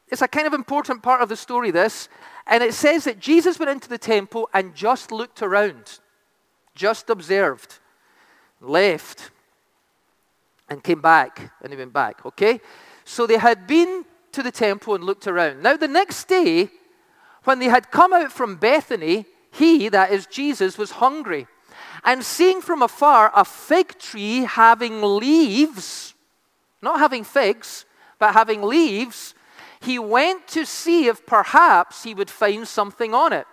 It's 0.09 0.21
a 0.21 0.27
kind 0.27 0.47
of 0.47 0.53
important 0.53 1.03
part 1.03 1.21
of 1.21 1.29
the 1.29 1.35
story, 1.35 1.71
this. 1.71 2.09
And 2.47 2.63
it 2.63 2.73
says 2.73 3.05
that 3.05 3.19
Jesus 3.19 3.57
went 3.57 3.71
into 3.71 3.89
the 3.89 3.97
temple 3.97 4.49
and 4.53 4.75
just 4.75 5.11
looked 5.11 5.41
around, 5.41 5.99
just 6.75 7.09
observed, 7.09 7.79
left, 8.61 9.31
and 10.69 10.83
came 10.83 11.01
back, 11.01 11.51
and 11.61 11.71
he 11.71 11.77
went 11.77 11.93
back, 11.93 12.25
okay? 12.25 12.61
So 13.03 13.27
they 13.27 13.37
had 13.37 13.67
been 13.67 14.05
to 14.35 14.43
the 14.43 14.51
temple 14.51 14.95
and 14.95 15.03
looked 15.03 15.27
around. 15.27 15.63
Now, 15.63 15.75
the 15.77 15.87
next 15.87 16.27
day, 16.27 16.69
when 17.43 17.59
they 17.59 17.65
had 17.65 17.91
come 17.91 18.13
out 18.13 18.31
from 18.31 18.55
Bethany, 18.55 19.25
he, 19.51 19.89
that 19.89 20.11
is 20.11 20.25
Jesus, 20.27 20.77
was 20.77 20.91
hungry. 20.91 21.47
And 22.03 22.23
seeing 22.23 22.61
from 22.61 22.81
afar 22.81 23.31
a 23.35 23.43
fig 23.43 23.97
tree 23.97 24.41
having 24.41 25.01
leaves, 25.01 26.13
not 26.81 26.99
having 26.99 27.23
figs, 27.23 27.85
but 28.19 28.33
having 28.33 28.61
leaves, 28.61 29.33
he 29.81 29.97
went 29.99 30.47
to 30.49 30.65
see 30.65 31.07
if 31.07 31.25
perhaps 31.25 32.03
he 32.03 32.13
would 32.13 32.29
find 32.29 32.67
something 32.67 33.13
on 33.13 33.33
it. 33.33 33.47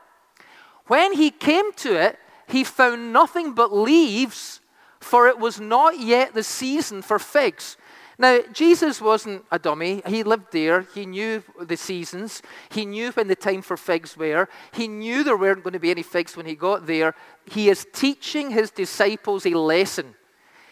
When 0.87 1.15
he 1.15 1.31
came 1.31 1.73
to 1.75 1.95
it, 1.95 2.19
he 2.49 2.65
found 2.65 3.13
nothing 3.13 3.53
but 3.53 3.73
leaves, 3.73 4.61
for 5.01 5.29
it 5.29 5.39
was 5.39 5.61
not 5.61 5.99
yet 5.99 6.35
the 6.35 6.43
season 6.43 7.03
for 7.03 7.19
figs. 7.19 7.77
Now, 8.23 8.39
Jesus 8.53 9.01
wasn't 9.01 9.45
a 9.51 9.59
dummy. 9.59 10.01
He 10.07 10.23
lived 10.23 10.53
there. 10.53 10.83
He 10.95 11.07
knew 11.07 11.43
the 11.61 11.77
seasons. 11.77 12.41
He 12.71 12.87
knew 12.87 13.11
when 13.11 13.27
the 13.27 13.35
time 13.35 13.63
for 13.63 13.77
figs 13.77 14.17
were. 14.17 14.49
He 14.73 14.87
knew 14.87 15.25
there 15.25 15.37
weren't 15.37 15.65
going 15.65 15.73
to 15.73 15.81
be 15.81 15.91
any 15.91 16.05
figs 16.05 16.37
when 16.37 16.47
he 16.47 16.55
got 16.55 16.87
there. 16.87 17.17
He 17.51 17.69
is 17.69 17.85
teaching 17.93 18.53
his 18.53 18.71
disciples 18.71 19.45
a 19.45 19.59
lesson. 19.59 20.15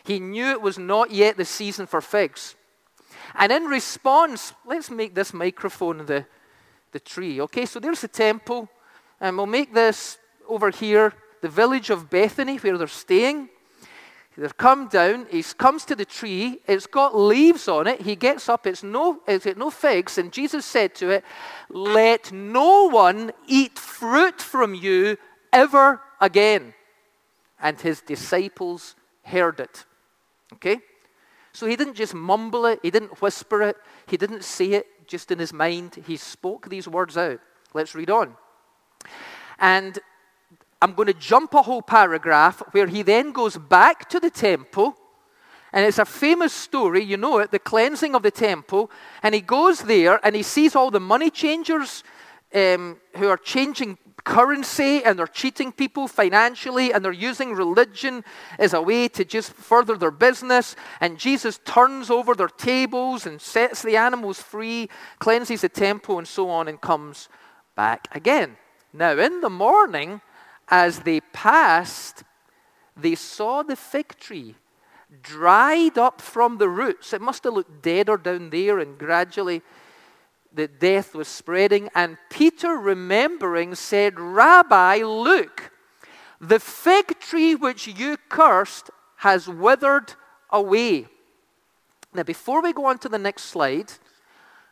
He 0.04 0.21
knew 0.21 0.52
it 0.52 0.62
was 0.62 0.78
not 0.78 1.11
yet 1.11 1.37
the 1.37 1.45
season 1.45 1.88
for 1.88 2.00
figs. 2.00 2.54
And 3.35 3.50
in 3.50 3.64
response, 3.64 4.54
let's 4.64 4.88
make 4.88 5.16
this 5.16 5.35
microphone 5.35 6.07
the, 6.07 6.26
the 6.92 7.00
tree. 7.00 7.40
Okay, 7.40 7.66
so 7.66 7.80
there's 7.80 8.02
the 8.02 8.07
temple. 8.07 8.69
And 9.21 9.37
we'll 9.37 9.47
make 9.47 9.75
this 9.75 10.19
over 10.49 10.71
here 10.71 11.14
the 11.42 11.49
village 11.49 11.90
of 11.90 12.11
Bethany 12.11 12.59
where 12.59 12.78
they're 12.78 12.87
staying. 12.87 13.49
They've 14.37 14.57
come 14.57 14.89
down. 14.89 15.27
He 15.31 15.43
comes 15.43 15.85
to 15.87 15.97
the 15.97 16.05
tree. 16.05 16.61
It's 16.67 16.87
got 16.87 17.17
leaves 17.17 17.69
on 17.69 17.87
it. 17.87 18.03
He 18.03 18.17
gets 18.17 18.49
up. 18.49 18.67
It's 18.67 18.83
no, 18.83 19.21
it's 19.27 19.47
no 19.57 19.71
figs. 19.71 20.19
And 20.19 20.33
Jesus 20.33 20.65
said 20.65 20.95
to 20.97 21.11
it, 21.11 21.25
Let 21.69 22.33
no 22.33 22.89
one 22.89 23.33
eat 23.47 23.79
fruit 23.79 24.41
from 24.41 24.75
you 24.75 25.17
ever 25.53 26.01
again. 26.21 26.75
And 27.61 27.81
his 27.81 28.01
disciples 28.01 28.95
heard 29.23 29.61
it. 29.61 29.85
Okay? 30.55 30.81
So 31.53 31.67
he 31.67 31.77
didn't 31.77 31.95
just 31.95 32.15
mumble 32.15 32.67
it, 32.67 32.79
he 32.83 32.91
didn't 32.91 33.21
whisper 33.21 33.63
it, 33.63 33.77
he 34.07 34.17
didn't 34.17 34.45
say 34.45 34.73
it 34.73 34.87
just 35.09 35.31
in 35.31 35.39
his 35.39 35.53
mind. 35.53 36.03
He 36.07 36.17
spoke 36.17 36.69
these 36.69 36.87
words 36.87 37.17
out. 37.17 37.41
Let's 37.75 37.95
read 37.95 38.11
on. 38.11 38.37
And 39.59 39.99
I'm 40.83 40.95
going 40.95 41.09
to 41.09 41.15
jump 41.15 41.55
a 41.55 41.63
whole 41.63 41.83
paragraph 41.83 42.63
where 42.73 42.87
he 42.87 43.03
then 43.03 43.33
goes 43.33 43.59
back 43.59 44.09
to 44.11 44.21
the 44.21 44.31
temple. 44.31 44.97
And 45.73 45.87
it's 45.87 45.99
a 45.99 46.05
famous 46.05 46.53
story, 46.53 47.05
you 47.05 47.17
know 47.17 47.39
it, 47.39 47.53
the 47.53 47.59
cleansing 47.59 48.15
of 48.15 48.23
the 48.23 48.31
temple. 48.31 48.91
And 49.23 49.35
he 49.35 49.41
goes 49.41 49.83
there 49.83 50.19
and 50.25 50.35
he 50.35 50.43
sees 50.43 50.75
all 50.75 50.91
the 50.91 50.99
money 51.01 51.31
changers 51.31 52.03
um, 52.53 52.97
who 53.17 53.29
are 53.29 53.37
changing 53.37 53.99
currency 54.25 55.03
and 55.05 55.19
they're 55.19 55.27
cheating 55.27 55.73
people 55.73 56.09
financially 56.09 56.93
and 56.93 57.05
they're 57.05 57.13
using 57.13 57.55
religion 57.55 58.25
as 58.59 58.75
a 58.75 58.83
way 58.83 59.09
to 59.09 59.25
just 59.25 59.53
further 59.53 59.97
their 59.97 60.11
business. 60.11 60.77
And 61.01 61.19
Jesus 61.19 61.61
turns 61.65 62.11
over 62.11 62.35
their 62.35 62.49
tables 62.49 63.27
and 63.27 63.41
sets 63.41 63.83
the 63.83 63.97
animals 63.97 64.41
free, 64.41 64.89
cleanses 65.19 65.61
the 65.61 65.69
temple, 65.69 66.19
and 66.19 66.27
so 66.27 66.51
on, 66.51 66.69
and 66.69 66.81
comes 66.81 67.29
back 67.77 68.09
again. 68.13 68.57
Now, 68.93 69.17
in 69.17 69.41
the 69.41 69.51
morning, 69.51 70.21
as 70.71 71.00
they 71.00 71.21
passed, 71.21 72.23
they 72.97 73.15
saw 73.15 73.62
the 73.62 73.77
fig 73.77 74.17
tree 74.19 74.55
dried 75.23 75.99
up 75.99 76.21
from 76.21 76.59
the 76.59 76.69
roots. 76.69 77.12
It 77.12 77.21
must 77.21 77.45
have 77.45 77.55
looked 77.55 77.83
deader 77.83 78.17
down 78.17 78.50
there, 78.50 78.79
and 78.79 78.97
gradually 78.99 79.62
the 80.53 80.69
death 80.69 81.15
was 81.15 81.29
spreading. 81.29 81.89
And 81.95 82.17
Peter, 82.29 82.77
remembering, 82.77 83.75
said, 83.75 84.19
Rabbi, 84.19 85.03
look, 85.03 85.73
the 86.41 86.61
fig 86.61 87.19
tree 87.19 87.55
which 87.55 87.87
you 87.87 88.17
cursed 88.29 88.91
has 89.17 89.49
withered 89.49 90.15
away. 90.50 91.07
Now, 92.12 92.23
before 92.23 92.62
we 92.62 92.73
go 92.73 92.87
on 92.87 92.99
to 92.99 93.09
the 93.09 93.19
next 93.19 93.45
slide, 93.45 93.93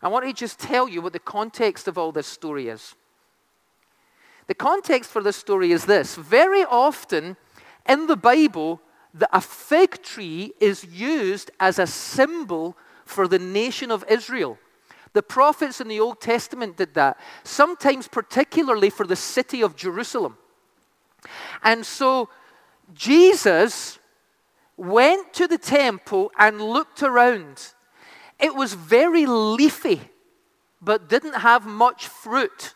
I 0.02 0.08
want 0.08 0.26
to 0.26 0.32
just 0.32 0.58
tell 0.58 0.88
you 0.88 1.02
what 1.02 1.12
the 1.12 1.18
context 1.18 1.88
of 1.88 1.98
all 1.98 2.12
this 2.12 2.26
story 2.26 2.68
is. 2.68 2.94
The 4.48 4.54
context 4.54 5.10
for 5.10 5.22
this 5.22 5.36
story 5.36 5.72
is 5.72 5.84
this 5.84 6.16
very 6.16 6.64
often 6.64 7.36
in 7.86 8.06
the 8.06 8.16
Bible, 8.16 8.80
a 9.32 9.40
fig 9.40 10.02
tree 10.02 10.52
is 10.58 10.84
used 10.84 11.50
as 11.60 11.78
a 11.78 11.86
symbol 11.86 12.76
for 13.04 13.28
the 13.28 13.38
nation 13.38 13.90
of 13.90 14.04
Israel. 14.08 14.58
The 15.12 15.22
prophets 15.22 15.80
in 15.80 15.88
the 15.88 16.00
Old 16.00 16.20
Testament 16.20 16.76
did 16.76 16.94
that, 16.94 17.18
sometimes 17.44 18.08
particularly 18.08 18.90
for 18.90 19.06
the 19.06 19.16
city 19.16 19.62
of 19.62 19.76
Jerusalem. 19.76 20.36
And 21.62 21.84
so 21.84 22.28
Jesus 22.94 23.98
went 24.76 25.32
to 25.34 25.46
the 25.46 25.58
temple 25.58 26.30
and 26.38 26.60
looked 26.60 27.02
around. 27.02 27.72
It 28.38 28.54
was 28.54 28.74
very 28.74 29.26
leafy, 29.26 30.00
but 30.80 31.08
didn't 31.08 31.40
have 31.40 31.66
much 31.66 32.06
fruit. 32.06 32.74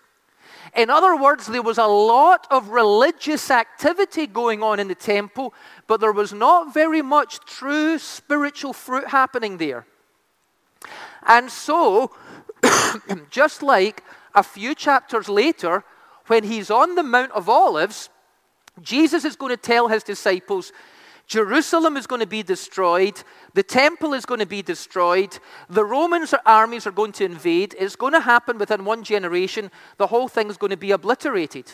In 0.75 0.89
other 0.89 1.15
words, 1.15 1.47
there 1.47 1.63
was 1.63 1.79
a 1.79 1.87
lot 1.87 2.47
of 2.51 2.69
religious 2.69 3.51
activity 3.51 4.27
going 4.27 4.63
on 4.63 4.81
in 4.81 4.89
the 4.89 4.95
temple, 4.95 5.53
but 5.87 6.01
there 6.01 6.13
was 6.13 6.33
not 6.33 6.73
very 6.73 7.03
much 7.03 7.41
true 7.41 7.99
spiritual 7.99 8.73
fruit 8.73 9.09
happening 9.09 9.59
there. 9.59 9.87
And 11.27 11.51
so, 11.51 12.13
just 13.31 13.63
like 13.63 14.03
a 14.35 14.43
few 14.43 14.75
chapters 14.75 15.29
later, 15.29 15.85
when 16.27 16.45
he's 16.45 16.71
on 16.71 16.95
the 16.95 17.03
Mount 17.03 17.33
of 17.33 17.49
Olives, 17.49 18.09
Jesus 18.81 19.27
is 19.27 19.37
going 19.37 19.51
to 19.51 19.61
tell 19.61 19.89
his 19.89 20.03
disciples, 20.03 20.73
Jerusalem 21.27 21.97
is 21.97 22.07
going 22.07 22.21
to 22.21 22.27
be 22.27 22.43
destroyed. 22.43 23.23
The 23.55 23.63
temple 23.63 24.13
is 24.15 24.27
going 24.27 24.41
to 24.41 24.47
be 24.47 24.63
destroyed. 24.63 25.39
The 25.69 25.85
Romans 25.85 26.35
armies 26.45 26.87
are 26.87 26.93
going 26.93 27.13
to 27.13 27.25
invade. 27.25 27.75
It's 27.79 27.97
going 27.97 28.13
to 28.13 28.21
happen 28.21 28.59
within 28.59 28.85
one 28.85 29.03
generation. 29.03 29.71
The 29.97 30.09
whole 30.09 30.29
thing 30.29 30.51
is 30.51 30.57
going 30.57 30.71
to 30.71 30.77
be 30.77 30.91
obliterated. 30.91 31.73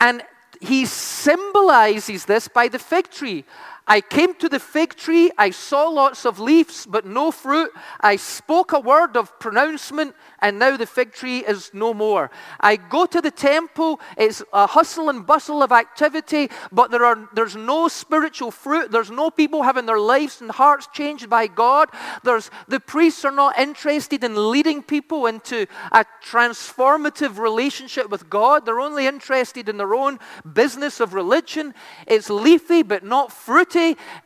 And 0.00 0.22
he 0.60 0.86
symbolizes 0.86 2.24
this 2.24 2.48
by 2.48 2.68
the 2.68 2.78
fig 2.78 3.10
tree. 3.10 3.44
I 3.88 4.02
came 4.02 4.34
to 4.34 4.50
the 4.50 4.60
fig 4.60 4.94
tree. 4.94 5.30
I 5.38 5.48
saw 5.48 5.88
lots 5.88 6.26
of 6.26 6.38
leaves, 6.38 6.84
but 6.84 7.06
no 7.06 7.30
fruit. 7.30 7.70
I 8.00 8.16
spoke 8.16 8.72
a 8.72 8.80
word 8.80 9.16
of 9.16 9.40
pronouncement, 9.40 10.14
and 10.40 10.58
now 10.58 10.76
the 10.76 10.86
fig 10.86 11.12
tree 11.12 11.38
is 11.38 11.70
no 11.72 11.94
more. 11.94 12.30
I 12.60 12.76
go 12.76 13.06
to 13.06 13.22
the 13.22 13.30
temple. 13.30 13.98
It's 14.18 14.42
a 14.52 14.66
hustle 14.66 15.08
and 15.08 15.26
bustle 15.26 15.62
of 15.62 15.72
activity, 15.72 16.50
but 16.70 16.90
there 16.90 17.04
are, 17.04 17.30
there's 17.32 17.56
no 17.56 17.88
spiritual 17.88 18.50
fruit. 18.50 18.90
There's 18.90 19.10
no 19.10 19.30
people 19.30 19.62
having 19.62 19.86
their 19.86 19.98
lives 19.98 20.42
and 20.42 20.50
hearts 20.50 20.86
changed 20.92 21.30
by 21.30 21.46
God. 21.46 21.88
There's, 22.22 22.50
the 22.68 22.80
priests 22.80 23.24
are 23.24 23.32
not 23.32 23.58
interested 23.58 24.22
in 24.22 24.50
leading 24.50 24.82
people 24.82 25.26
into 25.26 25.66
a 25.92 26.04
transformative 26.22 27.38
relationship 27.38 28.10
with 28.10 28.28
God. 28.28 28.66
They're 28.66 28.80
only 28.80 29.06
interested 29.06 29.66
in 29.66 29.78
their 29.78 29.94
own 29.94 30.18
business 30.52 31.00
of 31.00 31.14
religion. 31.14 31.74
It's 32.06 32.28
leafy, 32.28 32.82
but 32.82 33.02
not 33.02 33.32
fruity 33.32 33.77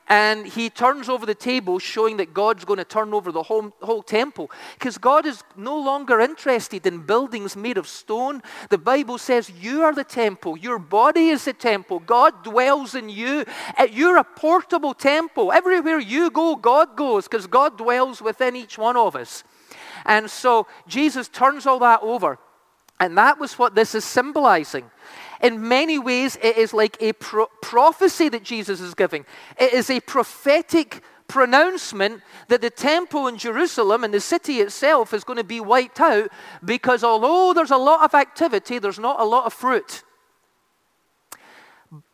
and 0.08 0.46
he 0.46 0.68
turns 0.68 1.08
over 1.08 1.24
the 1.24 1.34
table, 1.34 1.78
showing 1.78 2.18
that 2.18 2.34
God's 2.34 2.64
going 2.64 2.78
to 2.78 2.84
turn 2.84 3.14
over 3.14 3.32
the 3.32 3.42
whole, 3.42 3.72
whole 3.80 4.02
temple. 4.02 4.50
Because 4.78 4.98
God 4.98 5.26
is 5.26 5.42
no 5.56 5.78
longer 5.78 6.20
interested 6.20 6.86
in 6.86 7.06
buildings 7.06 7.56
made 7.56 7.78
of 7.78 7.88
stone. 7.88 8.42
The 8.70 8.78
Bible 8.78 9.18
says, 9.18 9.50
You 9.50 9.82
are 9.82 9.94
the 9.94 10.04
temple, 10.04 10.56
your 10.56 10.78
body 10.78 11.28
is 11.28 11.44
the 11.44 11.52
temple, 11.52 12.00
God 12.00 12.44
dwells 12.44 12.94
in 12.94 13.08
you. 13.08 13.44
Uh, 13.78 13.88
you're 13.90 14.18
a 14.18 14.24
portable 14.24 14.94
temple. 14.94 15.52
Everywhere 15.52 15.98
you 15.98 16.30
go, 16.30 16.56
God 16.56 16.96
goes, 16.96 17.28
because 17.28 17.46
God 17.46 17.78
dwells 17.78 18.20
within 18.20 18.56
each 18.56 18.78
one 18.78 18.96
of 18.96 19.16
us. 19.16 19.44
And 20.04 20.30
so 20.30 20.66
Jesus 20.86 21.28
turns 21.28 21.66
all 21.66 21.78
that 21.80 22.00
over. 22.02 22.38
And 23.00 23.18
that 23.18 23.40
was 23.40 23.58
what 23.58 23.74
this 23.74 23.94
is 23.96 24.04
symbolizing. 24.04 24.90
In 25.42 25.68
many 25.68 25.98
ways, 25.98 26.38
it 26.40 26.56
is 26.56 26.72
like 26.72 26.96
a 27.00 27.12
pro- 27.14 27.50
prophecy 27.60 28.28
that 28.28 28.44
Jesus 28.44 28.80
is 28.80 28.94
giving. 28.94 29.26
It 29.58 29.72
is 29.72 29.90
a 29.90 30.00
prophetic 30.00 31.02
pronouncement 31.26 32.22
that 32.48 32.60
the 32.60 32.70
temple 32.70 33.26
in 33.26 33.38
Jerusalem 33.38 34.04
and 34.04 34.14
the 34.14 34.20
city 34.20 34.60
itself 34.60 35.12
is 35.12 35.24
going 35.24 35.38
to 35.38 35.44
be 35.44 35.60
wiped 35.60 36.00
out 36.00 36.30
because 36.64 37.02
although 37.02 37.52
there's 37.54 37.70
a 37.70 37.76
lot 37.76 38.04
of 38.04 38.14
activity, 38.14 38.78
there's 38.78 38.98
not 38.98 39.18
a 39.18 39.24
lot 39.24 39.46
of 39.46 39.52
fruit. 39.52 40.04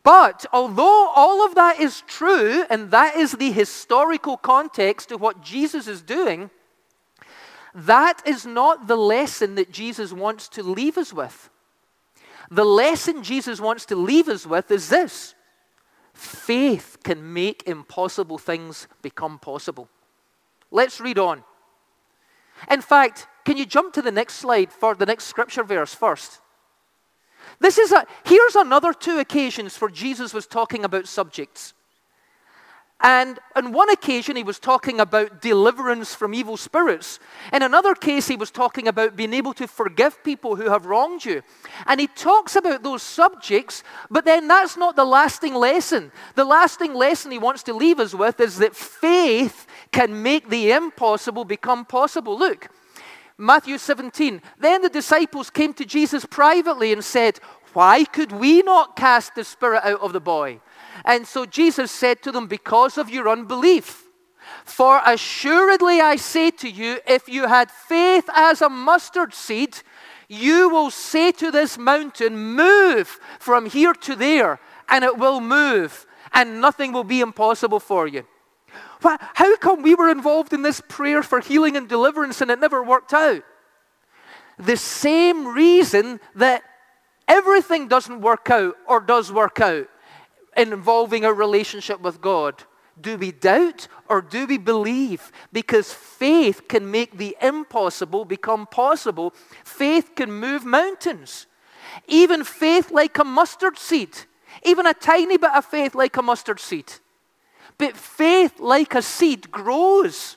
But 0.02 0.46
although 0.52 1.10
all 1.14 1.44
of 1.44 1.54
that 1.56 1.78
is 1.80 2.02
true, 2.06 2.64
and 2.70 2.90
that 2.92 3.16
is 3.16 3.32
the 3.32 3.52
historical 3.52 4.36
context 4.36 5.12
of 5.12 5.20
what 5.20 5.42
Jesus 5.42 5.86
is 5.86 6.00
doing, 6.00 6.50
that 7.74 8.22
is 8.24 8.46
not 8.46 8.86
the 8.86 8.96
lesson 8.96 9.54
that 9.56 9.70
Jesus 9.70 10.12
wants 10.12 10.48
to 10.50 10.62
leave 10.62 10.96
us 10.96 11.12
with. 11.12 11.50
The 12.50 12.64
lesson 12.64 13.22
Jesus 13.22 13.60
wants 13.60 13.84
to 13.86 13.96
leave 13.96 14.28
us 14.28 14.46
with 14.46 14.70
is 14.70 14.88
this 14.88 15.34
faith 16.14 16.98
can 17.04 17.32
make 17.32 17.62
impossible 17.66 18.38
things 18.38 18.88
become 19.02 19.38
possible. 19.38 19.88
Let's 20.70 21.00
read 21.00 21.18
on. 21.18 21.44
In 22.70 22.80
fact, 22.80 23.28
can 23.44 23.56
you 23.56 23.64
jump 23.64 23.94
to 23.94 24.02
the 24.02 24.10
next 24.10 24.34
slide 24.34 24.72
for 24.72 24.94
the 24.94 25.06
next 25.06 25.24
scripture 25.24 25.62
verse 25.62 25.94
first? 25.94 26.40
This 27.60 27.78
is 27.78 27.92
a, 27.92 28.04
here's 28.24 28.56
another 28.56 28.92
two 28.92 29.18
occasions 29.18 29.76
for 29.76 29.88
Jesus 29.88 30.34
was 30.34 30.46
talking 30.46 30.84
about 30.84 31.06
subjects. 31.06 31.72
And 33.00 33.38
on 33.54 33.72
one 33.72 33.90
occasion, 33.90 34.34
he 34.34 34.42
was 34.42 34.58
talking 34.58 34.98
about 34.98 35.40
deliverance 35.40 36.16
from 36.16 36.34
evil 36.34 36.56
spirits. 36.56 37.20
In 37.52 37.62
another 37.62 37.94
case, 37.94 38.26
he 38.26 38.34
was 38.34 38.50
talking 38.50 38.88
about 38.88 39.14
being 39.14 39.32
able 39.34 39.54
to 39.54 39.68
forgive 39.68 40.24
people 40.24 40.56
who 40.56 40.68
have 40.68 40.84
wronged 40.84 41.24
you. 41.24 41.42
And 41.86 42.00
he 42.00 42.08
talks 42.08 42.56
about 42.56 42.82
those 42.82 43.02
subjects, 43.02 43.84
but 44.10 44.24
then 44.24 44.48
that's 44.48 44.76
not 44.76 44.96
the 44.96 45.04
lasting 45.04 45.54
lesson. 45.54 46.10
The 46.34 46.44
lasting 46.44 46.92
lesson 46.92 47.30
he 47.30 47.38
wants 47.38 47.62
to 47.64 47.72
leave 47.72 48.00
us 48.00 48.14
with 48.14 48.40
is 48.40 48.58
that 48.58 48.74
faith 48.74 49.68
can 49.92 50.20
make 50.24 50.48
the 50.48 50.72
impossible 50.72 51.44
become 51.44 51.84
possible. 51.84 52.36
Look, 52.36 52.68
Matthew 53.38 53.78
17. 53.78 54.42
Then 54.58 54.82
the 54.82 54.88
disciples 54.88 55.50
came 55.50 55.72
to 55.74 55.84
Jesus 55.84 56.24
privately 56.24 56.92
and 56.92 57.04
said, 57.04 57.38
Why 57.74 58.04
could 58.04 58.32
we 58.32 58.62
not 58.62 58.96
cast 58.96 59.36
the 59.36 59.44
spirit 59.44 59.84
out 59.84 60.00
of 60.00 60.12
the 60.12 60.20
boy? 60.20 60.58
And 61.04 61.26
so 61.26 61.46
Jesus 61.46 61.90
said 61.90 62.22
to 62.22 62.32
them, 62.32 62.46
Because 62.46 62.98
of 62.98 63.10
your 63.10 63.28
unbelief. 63.28 64.04
For 64.64 65.00
assuredly 65.04 66.00
I 66.00 66.16
say 66.16 66.50
to 66.52 66.68
you, 66.70 67.00
if 67.06 67.28
you 67.28 67.46
had 67.46 67.70
faith 67.70 68.28
as 68.34 68.62
a 68.62 68.68
mustard 68.68 69.34
seed, 69.34 69.78
you 70.28 70.68
will 70.68 70.90
say 70.90 71.32
to 71.32 71.50
this 71.50 71.78
mountain, 71.78 72.54
Move 72.54 73.18
from 73.38 73.66
here 73.66 73.94
to 73.94 74.14
there, 74.14 74.60
and 74.88 75.04
it 75.04 75.18
will 75.18 75.40
move, 75.40 76.06
and 76.32 76.60
nothing 76.60 76.92
will 76.92 77.04
be 77.04 77.20
impossible 77.20 77.80
for 77.80 78.06
you. 78.06 78.26
How 79.00 79.56
come 79.56 79.82
we 79.82 79.94
were 79.94 80.10
involved 80.10 80.52
in 80.52 80.62
this 80.62 80.82
prayer 80.88 81.22
for 81.22 81.40
healing 81.40 81.76
and 81.76 81.88
deliverance 81.88 82.40
and 82.40 82.50
it 82.50 82.58
never 82.58 82.82
worked 82.82 83.14
out? 83.14 83.42
The 84.58 84.76
same 84.76 85.46
reason 85.46 86.18
that 86.34 86.62
everything 87.28 87.86
doesn't 87.86 88.20
work 88.20 88.50
out 88.50 88.74
or 88.88 89.00
does 89.00 89.32
work 89.32 89.60
out 89.60 89.88
involving 90.58 91.24
a 91.24 91.32
relationship 91.32 92.00
with 92.00 92.20
God. 92.20 92.64
Do 93.00 93.16
we 93.16 93.30
doubt 93.30 93.86
or 94.08 94.20
do 94.20 94.46
we 94.46 94.58
believe? 94.58 95.30
Because 95.52 95.92
faith 95.92 96.66
can 96.68 96.90
make 96.90 97.16
the 97.16 97.36
impossible 97.40 98.24
become 98.24 98.66
possible. 98.66 99.32
Faith 99.64 100.14
can 100.16 100.32
move 100.32 100.64
mountains. 100.64 101.46
Even 102.06 102.44
faith 102.44 102.90
like 102.90 103.16
a 103.18 103.24
mustard 103.24 103.78
seed, 103.78 104.10
even 104.64 104.86
a 104.86 104.94
tiny 104.94 105.36
bit 105.36 105.54
of 105.54 105.64
faith 105.64 105.94
like 105.94 106.16
a 106.16 106.22
mustard 106.22 106.60
seed. 106.60 106.92
But 107.78 107.96
faith 107.96 108.58
like 108.58 108.94
a 108.94 109.02
seed 109.02 109.50
grows 109.50 110.36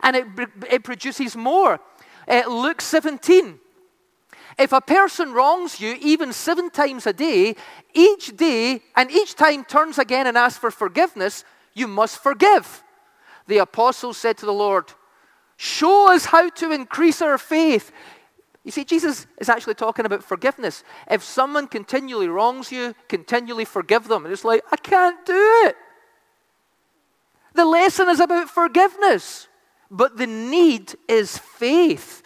and 0.00 0.16
it, 0.16 0.26
it 0.70 0.84
produces 0.84 1.34
more. 1.34 1.80
Uh, 2.28 2.42
Luke 2.48 2.80
17. 2.80 3.58
If 4.58 4.72
a 4.72 4.80
person 4.80 5.32
wrongs 5.32 5.80
you 5.80 5.96
even 6.00 6.32
seven 6.32 6.70
times 6.70 7.06
a 7.06 7.12
day, 7.12 7.56
each 7.92 8.36
day, 8.36 8.82
and 8.96 9.10
each 9.10 9.34
time 9.34 9.64
turns 9.64 9.98
again 9.98 10.26
and 10.26 10.36
asks 10.36 10.58
for 10.58 10.70
forgiveness, 10.70 11.44
you 11.74 11.88
must 11.88 12.22
forgive. 12.22 12.82
The 13.46 13.58
apostles 13.58 14.16
said 14.16 14.38
to 14.38 14.46
the 14.46 14.52
Lord, 14.52 14.92
Show 15.56 16.12
us 16.12 16.26
how 16.26 16.50
to 16.50 16.72
increase 16.72 17.22
our 17.22 17.38
faith. 17.38 17.92
You 18.64 18.70
see, 18.70 18.84
Jesus 18.84 19.26
is 19.38 19.48
actually 19.48 19.74
talking 19.74 20.06
about 20.06 20.24
forgiveness. 20.24 20.82
If 21.10 21.22
someone 21.22 21.68
continually 21.68 22.28
wrongs 22.28 22.72
you, 22.72 22.94
continually 23.08 23.64
forgive 23.64 24.08
them. 24.08 24.24
And 24.24 24.32
it's 24.32 24.44
like, 24.44 24.64
I 24.72 24.76
can't 24.76 25.24
do 25.26 25.62
it. 25.66 25.76
The 27.54 27.64
lesson 27.64 28.08
is 28.08 28.20
about 28.20 28.50
forgiveness, 28.50 29.48
but 29.90 30.16
the 30.16 30.26
need 30.26 30.94
is 31.08 31.38
faith. 31.38 32.23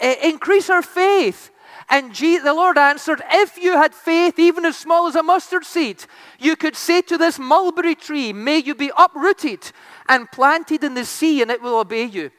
Increase 0.00 0.70
our 0.70 0.82
faith. 0.82 1.50
And 1.88 2.14
the 2.14 2.54
Lord 2.54 2.78
answered, 2.78 3.22
If 3.30 3.58
you 3.58 3.72
had 3.72 3.94
faith 3.94 4.38
even 4.38 4.64
as 4.64 4.76
small 4.76 5.06
as 5.06 5.16
a 5.16 5.22
mustard 5.22 5.64
seed, 5.64 6.04
you 6.38 6.56
could 6.56 6.76
say 6.76 7.02
to 7.02 7.18
this 7.18 7.38
mulberry 7.38 7.94
tree, 7.94 8.32
May 8.32 8.58
you 8.58 8.74
be 8.74 8.90
uprooted 8.96 9.70
and 10.08 10.30
planted 10.30 10.82
in 10.82 10.94
the 10.94 11.04
sea, 11.04 11.42
and 11.42 11.50
it 11.50 11.62
will 11.62 11.78
obey 11.78 12.04
you. 12.04 12.30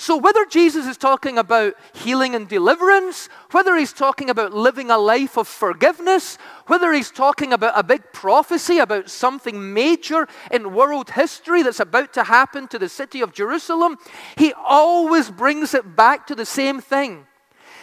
So, 0.00 0.16
whether 0.16 0.46
Jesus 0.46 0.86
is 0.86 0.96
talking 0.96 1.38
about 1.38 1.74
healing 1.92 2.36
and 2.36 2.46
deliverance, 2.46 3.28
whether 3.50 3.74
he's 3.74 3.92
talking 3.92 4.30
about 4.30 4.54
living 4.54 4.92
a 4.92 4.96
life 4.96 5.36
of 5.36 5.48
forgiveness, 5.48 6.38
whether 6.68 6.92
he's 6.92 7.10
talking 7.10 7.52
about 7.52 7.76
a 7.76 7.82
big 7.82 8.12
prophecy 8.12 8.78
about 8.78 9.10
something 9.10 9.74
major 9.74 10.28
in 10.52 10.72
world 10.72 11.10
history 11.10 11.64
that's 11.64 11.80
about 11.80 12.12
to 12.12 12.22
happen 12.22 12.68
to 12.68 12.78
the 12.78 12.88
city 12.88 13.20
of 13.22 13.34
Jerusalem, 13.34 13.96
he 14.36 14.52
always 14.52 15.32
brings 15.32 15.74
it 15.74 15.96
back 15.96 16.28
to 16.28 16.36
the 16.36 16.46
same 16.46 16.80
thing 16.80 17.26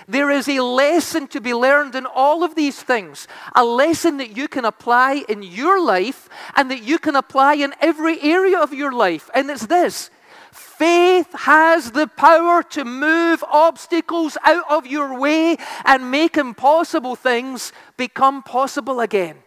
there 0.07 0.29
is 0.29 0.47
a 0.47 0.61
lesson 0.61 1.27
to 1.29 1.41
be 1.41 1.53
learned 1.53 1.95
in 1.95 2.05
all 2.05 2.43
of 2.43 2.53
these 2.55 2.81
things, 2.81 3.27
a 3.55 3.65
lesson 3.65 4.17
that 4.17 4.37
you 4.37 4.47
can 4.47 4.63
apply 4.63 5.23
in 5.27 5.41
your 5.41 5.81
life 5.81 6.29
and 6.55 6.69
that 6.69 6.83
you 6.83 6.99
can 6.99 7.15
apply 7.15 7.55
in 7.55 7.73
every 7.81 8.21
area 8.21 8.59
of 8.59 8.71
your 8.71 8.91
life. 8.91 9.29
And 9.33 9.49
it's 9.49 9.65
this 9.65 10.11
faith 10.55 11.31
has 11.33 11.91
the 11.91 12.07
power 12.07 12.63
to 12.63 12.85
move 12.85 13.43
obstacles 13.43 14.37
out 14.43 14.63
of 14.69 14.87
your 14.87 15.17
way 15.19 15.57
and 15.85 16.11
make 16.11 16.37
impossible 16.37 17.15
things 17.15 17.73
become 17.97 18.43
possible 18.43 18.99
again. 19.01 19.37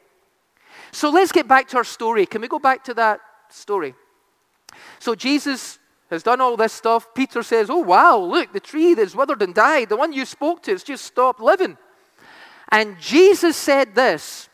So 0.92 1.10
let's 1.10 1.32
get 1.32 1.48
back 1.48 1.68
to 1.68 1.78
our 1.78 1.84
story. 1.84 2.26
Can 2.26 2.40
we 2.40 2.48
go 2.48 2.58
back 2.58 2.84
to 2.84 2.94
that 2.94 3.20
story? 3.50 3.94
So 4.98 5.14
Jesus 5.14 5.78
has 6.10 6.22
done 6.22 6.40
all 6.40 6.56
this 6.56 6.72
stuff. 6.72 7.14
Peter 7.14 7.42
says, 7.42 7.68
Oh, 7.70 7.78
wow, 7.78 8.18
look, 8.18 8.52
the 8.52 8.60
tree 8.60 8.94
that's 8.94 9.14
withered 9.14 9.42
and 9.42 9.54
died, 9.54 9.88
the 9.88 9.96
one 9.96 10.12
you 10.12 10.24
spoke 10.24 10.62
to, 10.64 10.72
has 10.72 10.82
just 10.82 11.04
stopped 11.04 11.40
living. 11.40 11.76
And 12.70 12.98
Jesus 12.98 13.56
said 13.56 13.94
this. 13.94 14.47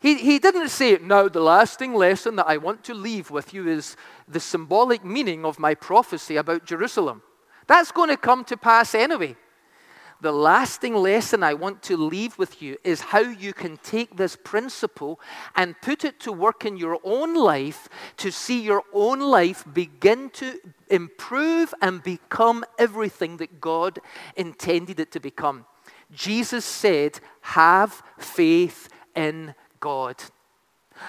He, 0.00 0.14
he 0.14 0.38
didn't 0.38 0.68
say, 0.68 0.98
Now, 1.00 1.28
the 1.28 1.40
lasting 1.40 1.94
lesson 1.94 2.36
that 2.36 2.46
I 2.46 2.56
want 2.56 2.84
to 2.84 2.94
leave 2.94 3.30
with 3.30 3.52
you 3.52 3.68
is 3.68 3.96
the 4.26 4.40
symbolic 4.40 5.04
meaning 5.04 5.44
of 5.44 5.58
my 5.58 5.74
prophecy 5.74 6.36
about 6.36 6.64
Jerusalem. 6.64 7.22
That's 7.66 7.92
going 7.92 8.08
to 8.08 8.16
come 8.16 8.44
to 8.44 8.56
pass 8.56 8.94
anyway 8.94 9.36
the 10.20 10.32
lasting 10.32 10.94
lesson 10.94 11.42
I 11.42 11.54
want 11.54 11.82
to 11.84 11.96
leave 11.96 12.38
with 12.38 12.60
you 12.60 12.76
is 12.82 13.00
how 13.00 13.20
you 13.20 13.52
can 13.52 13.76
take 13.78 14.16
this 14.16 14.36
principle 14.36 15.20
and 15.54 15.80
put 15.80 16.04
it 16.04 16.18
to 16.20 16.32
work 16.32 16.64
in 16.64 16.76
your 16.76 16.98
own 17.04 17.34
life 17.34 17.88
to 18.16 18.32
see 18.32 18.60
your 18.60 18.82
own 18.92 19.20
life 19.20 19.64
begin 19.72 20.30
to 20.30 20.58
improve 20.88 21.72
and 21.80 22.02
become 22.02 22.64
everything 22.78 23.36
that 23.36 23.60
God 23.60 24.00
intended 24.36 24.98
it 24.98 25.12
to 25.12 25.20
become. 25.20 25.66
Jesus 26.12 26.64
said, 26.64 27.20
Have 27.42 28.02
faith 28.18 28.88
in 29.14 29.46
God. 29.46 29.54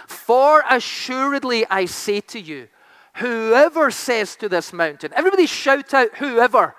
For 0.08 0.64
assuredly 0.70 1.66
I 1.70 1.86
say 1.86 2.22
to 2.22 2.40
you, 2.40 2.68
whoever 3.16 3.92
says 3.92 4.36
to 4.38 4.50
this 4.50 4.72
mountain, 4.72 5.12
everybody 5.16 5.46
shout 5.46 5.94
out, 5.94 6.18
whoever. 6.18 6.76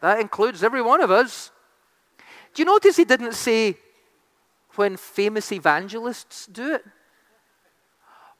That 0.00 0.20
includes 0.20 0.62
every 0.62 0.82
one 0.82 1.00
of 1.00 1.10
us. 1.10 1.50
Do 2.54 2.62
you 2.62 2.66
notice 2.66 2.96
he 2.96 3.04
didn't 3.04 3.34
say 3.34 3.76
when 4.76 4.96
famous 4.96 5.50
evangelists 5.50 6.46
do 6.46 6.74
it? 6.74 6.84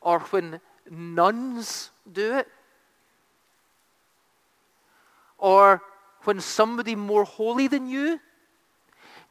Or 0.00 0.20
when 0.20 0.60
nuns 0.88 1.90
do 2.10 2.36
it? 2.36 2.48
Or 5.36 5.82
when 6.24 6.40
somebody 6.40 6.94
more 6.94 7.24
holy 7.24 7.68
than 7.68 7.88
you? 7.88 8.20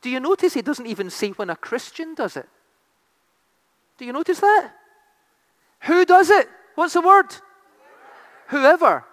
Do 0.02 0.10
you 0.10 0.20
notice 0.20 0.54
he 0.54 0.62
doesn't 0.62 0.86
even 0.86 1.10
say 1.10 1.32
when 1.32 1.50
a 1.50 1.56
Christian 1.56 2.14
does 2.14 2.38
it? 2.38 2.48
Do 3.98 4.06
you 4.06 4.14
notice 4.14 4.40
that? 4.40 4.72
Who 5.82 6.06
does 6.06 6.30
it? 6.30 6.48
What's 6.76 6.94
the 6.94 7.02
word? 7.02 7.28
Whoever. 8.48 9.04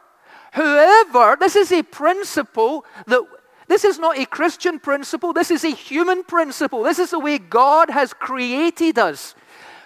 Whoever, 0.54 1.36
this 1.38 1.56
is 1.56 1.72
a 1.72 1.82
principle 1.82 2.84
that 3.06 3.22
this 3.66 3.84
is 3.84 3.98
not 3.98 4.18
a 4.18 4.26
Christian 4.26 4.78
principle, 4.78 5.32
this 5.32 5.50
is 5.50 5.64
a 5.64 5.70
human 5.70 6.22
principle. 6.22 6.82
This 6.82 6.98
is 6.98 7.10
the 7.10 7.18
way 7.18 7.38
God 7.38 7.90
has 7.90 8.12
created 8.12 8.98
us. 8.98 9.34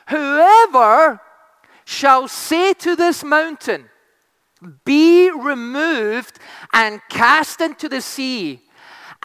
Whoever 0.08 1.20
shall 1.84 2.28
say 2.28 2.74
to 2.74 2.96
this 2.96 3.22
mountain, 3.22 3.88
Be 4.84 5.30
removed 5.30 6.38
and 6.72 7.00
cast 7.08 7.60
into 7.60 7.88
the 7.88 8.00
sea, 8.00 8.60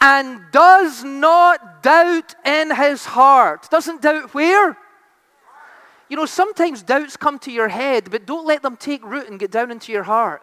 and 0.00 0.40
does 0.52 1.02
not 1.02 1.82
doubt 1.82 2.34
in 2.44 2.74
his 2.74 3.04
heart. 3.04 3.68
Doesn't 3.70 4.02
doubt 4.02 4.34
where? 4.34 4.78
You 6.08 6.16
know, 6.16 6.26
sometimes 6.26 6.82
doubts 6.82 7.16
come 7.16 7.38
to 7.40 7.50
your 7.50 7.68
head, 7.68 8.10
but 8.10 8.26
don't 8.26 8.46
let 8.46 8.62
them 8.62 8.76
take 8.76 9.04
root 9.04 9.28
and 9.28 9.38
get 9.38 9.50
down 9.50 9.70
into 9.70 9.92
your 9.92 10.02
heart. 10.02 10.42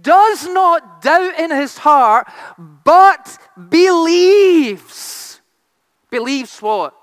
Does 0.00 0.46
not 0.48 1.02
doubt 1.02 1.38
in 1.38 1.50
his 1.50 1.78
heart, 1.78 2.28
but 2.58 3.38
believes. 3.68 5.40
Believes 6.10 6.60
what? 6.60 6.94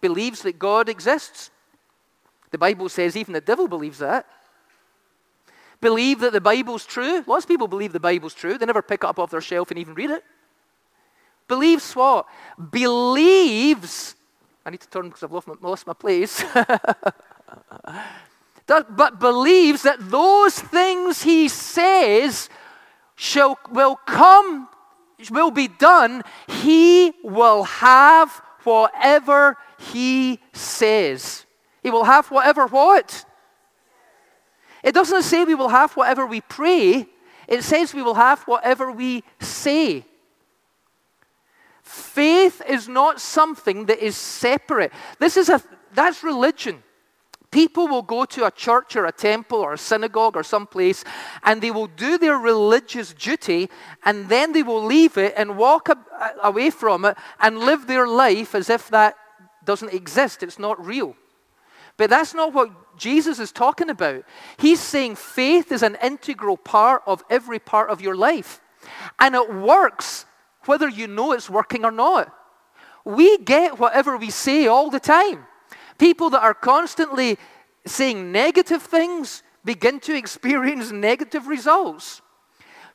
Believes 0.00 0.42
that 0.42 0.58
God 0.58 0.88
exists. 0.88 1.50
The 2.50 2.58
Bible 2.58 2.88
says 2.88 3.16
even 3.16 3.34
the 3.34 3.40
devil 3.40 3.68
believes 3.68 3.98
that. 3.98 4.26
Believe 5.80 6.20
that 6.20 6.32
the 6.32 6.40
Bible's 6.40 6.86
true. 6.86 7.24
Lots 7.26 7.44
of 7.44 7.48
people 7.48 7.66
believe 7.66 7.92
the 7.92 8.00
Bible's 8.00 8.34
true. 8.34 8.56
They 8.56 8.66
never 8.66 8.82
pick 8.82 9.02
it 9.02 9.06
up 9.06 9.18
off 9.18 9.30
their 9.30 9.40
shelf 9.40 9.70
and 9.70 9.78
even 9.78 9.94
read 9.94 10.10
it. 10.10 10.22
Believes 11.48 11.94
what? 11.94 12.26
Believes. 12.70 14.14
I 14.64 14.70
need 14.70 14.80
to 14.80 14.88
turn 14.88 15.08
because 15.08 15.22
I've 15.22 15.32
lost 15.32 15.48
my, 15.48 15.54
lost 15.60 15.86
my 15.86 15.92
place. 15.92 16.44
but 18.66 19.18
believes 19.18 19.82
that 19.82 19.98
those 20.00 20.58
things 20.58 21.22
he 21.22 21.48
says 21.48 22.48
shall 23.14 23.58
will 23.70 23.96
come 24.06 24.68
will 25.30 25.50
be 25.50 25.68
done 25.68 26.22
he 26.48 27.12
will 27.22 27.62
have 27.64 28.40
whatever 28.64 29.56
he 29.78 30.40
says 30.52 31.44
he 31.82 31.90
will 31.90 32.04
have 32.04 32.30
whatever 32.30 32.66
what? 32.66 33.24
It 34.82 34.94
doesn't 34.94 35.22
say 35.22 35.44
we 35.44 35.54
will 35.54 35.68
have 35.68 35.92
whatever 35.96 36.26
we 36.26 36.40
pray, 36.40 37.06
it 37.48 37.62
says 37.62 37.92
we 37.92 38.02
will 38.02 38.14
have 38.14 38.42
whatever 38.44 38.90
we 38.90 39.24
say. 39.40 40.04
Faith 41.92 42.62
is 42.66 42.88
not 42.88 43.20
something 43.20 43.84
that 43.84 43.98
is 43.98 44.16
separate. 44.16 44.90
This 45.18 45.36
is 45.36 45.50
a 45.50 45.62
that's 45.92 46.24
religion. 46.24 46.82
People 47.50 47.86
will 47.86 48.00
go 48.00 48.24
to 48.24 48.46
a 48.46 48.50
church 48.50 48.96
or 48.96 49.04
a 49.04 49.12
temple 49.12 49.58
or 49.58 49.74
a 49.74 49.78
synagogue 49.78 50.34
or 50.34 50.42
some 50.42 50.66
place 50.66 51.04
and 51.44 51.60
they 51.60 51.70
will 51.70 51.88
do 51.88 52.16
their 52.16 52.38
religious 52.38 53.12
duty 53.12 53.68
and 54.06 54.30
then 54.30 54.52
they 54.52 54.62
will 54.62 54.82
leave 54.82 55.18
it 55.18 55.34
and 55.36 55.58
walk 55.58 55.90
away 56.42 56.70
from 56.70 57.04
it 57.04 57.18
and 57.38 57.58
live 57.58 57.86
their 57.86 58.08
life 58.08 58.54
as 58.54 58.70
if 58.70 58.88
that 58.88 59.18
doesn't 59.66 59.92
exist. 59.92 60.42
It's 60.42 60.58
not 60.58 60.82
real. 60.82 61.14
But 61.98 62.08
that's 62.08 62.32
not 62.32 62.54
what 62.54 62.70
Jesus 62.96 63.38
is 63.38 63.52
talking 63.52 63.90
about. 63.90 64.24
He's 64.56 64.80
saying 64.80 65.16
faith 65.16 65.70
is 65.70 65.82
an 65.82 65.98
integral 66.02 66.56
part 66.56 67.02
of 67.04 67.22
every 67.28 67.58
part 67.58 67.90
of 67.90 68.00
your 68.00 68.16
life. 68.16 68.62
And 69.18 69.34
it 69.34 69.54
works 69.54 70.24
whether 70.66 70.88
you 70.88 71.06
know 71.06 71.32
it's 71.32 71.50
working 71.50 71.84
or 71.84 71.90
not. 71.90 72.32
We 73.04 73.38
get 73.38 73.78
whatever 73.78 74.16
we 74.16 74.30
say 74.30 74.66
all 74.66 74.90
the 74.90 75.00
time. 75.00 75.46
People 75.98 76.30
that 76.30 76.42
are 76.42 76.54
constantly 76.54 77.38
saying 77.86 78.30
negative 78.30 78.82
things 78.82 79.42
begin 79.64 80.00
to 80.00 80.16
experience 80.16 80.92
negative 80.92 81.46
results. 81.46 82.22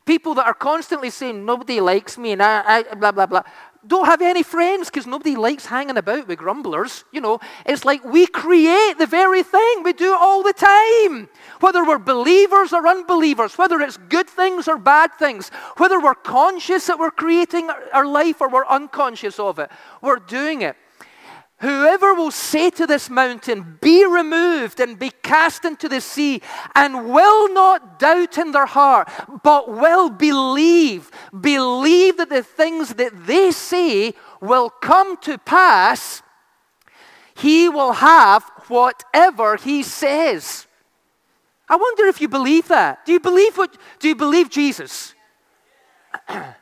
People 0.06 0.34
that 0.34 0.46
are 0.46 0.54
constantly 0.54 1.10
saying, 1.10 1.44
nobody 1.44 1.80
likes 1.80 2.16
me, 2.16 2.32
and 2.32 2.42
I, 2.42 2.78
I 2.78 2.94
blah, 2.94 3.12
blah, 3.12 3.26
blah 3.26 3.42
don't 3.88 4.06
have 4.06 4.22
any 4.22 4.42
friends 4.42 4.88
because 4.88 5.06
nobody 5.06 5.34
likes 5.34 5.66
hanging 5.66 5.96
about 5.96 6.28
with 6.28 6.38
grumblers. 6.38 7.04
You 7.10 7.20
know, 7.20 7.40
it's 7.66 7.84
like 7.84 8.04
we 8.04 8.26
create 8.26 8.98
the 8.98 9.06
very 9.06 9.42
thing 9.42 9.82
we 9.82 9.92
do 9.92 10.14
all 10.14 10.42
the 10.42 10.52
time. 10.52 11.28
Whether 11.60 11.84
we're 11.84 11.98
believers 11.98 12.72
or 12.72 12.86
unbelievers, 12.86 13.56
whether 13.56 13.80
it's 13.80 13.96
good 13.96 14.28
things 14.28 14.68
or 14.68 14.78
bad 14.78 15.14
things, 15.18 15.48
whether 15.78 16.00
we're 16.00 16.14
conscious 16.14 16.86
that 16.86 16.98
we're 16.98 17.10
creating 17.10 17.70
our 17.92 18.06
life 18.06 18.40
or 18.40 18.48
we're 18.48 18.66
unconscious 18.66 19.38
of 19.38 19.58
it, 19.58 19.70
we're 20.02 20.16
doing 20.16 20.62
it. 20.62 20.76
Whoever 21.60 22.14
will 22.14 22.30
say 22.30 22.70
to 22.70 22.86
this 22.86 23.10
mountain, 23.10 23.78
Be 23.80 24.06
removed 24.06 24.78
and 24.78 24.96
be 24.96 25.10
cast 25.22 25.64
into 25.64 25.88
the 25.88 26.00
sea, 26.00 26.40
and 26.76 27.10
will 27.10 27.52
not 27.52 27.98
doubt 27.98 28.38
in 28.38 28.52
their 28.52 28.66
heart, 28.66 29.10
but 29.42 29.68
will 29.68 30.08
believe, 30.08 31.10
believe 31.38 32.16
that 32.18 32.28
the 32.28 32.44
things 32.44 32.94
that 32.94 33.26
they 33.26 33.50
say 33.50 34.14
will 34.40 34.70
come 34.70 35.16
to 35.22 35.36
pass, 35.36 36.22
he 37.34 37.68
will 37.68 37.92
have 37.94 38.44
whatever 38.68 39.56
he 39.56 39.82
says. 39.82 40.68
I 41.68 41.74
wonder 41.74 42.06
if 42.06 42.20
you 42.20 42.28
believe 42.28 42.68
that. 42.68 43.04
Do 43.04 43.12
you 43.12 43.20
believe 43.20 43.58
what? 43.58 43.76
Do 43.98 44.08
you 44.08 44.14
believe 44.14 44.48
Jesus? 44.48 45.14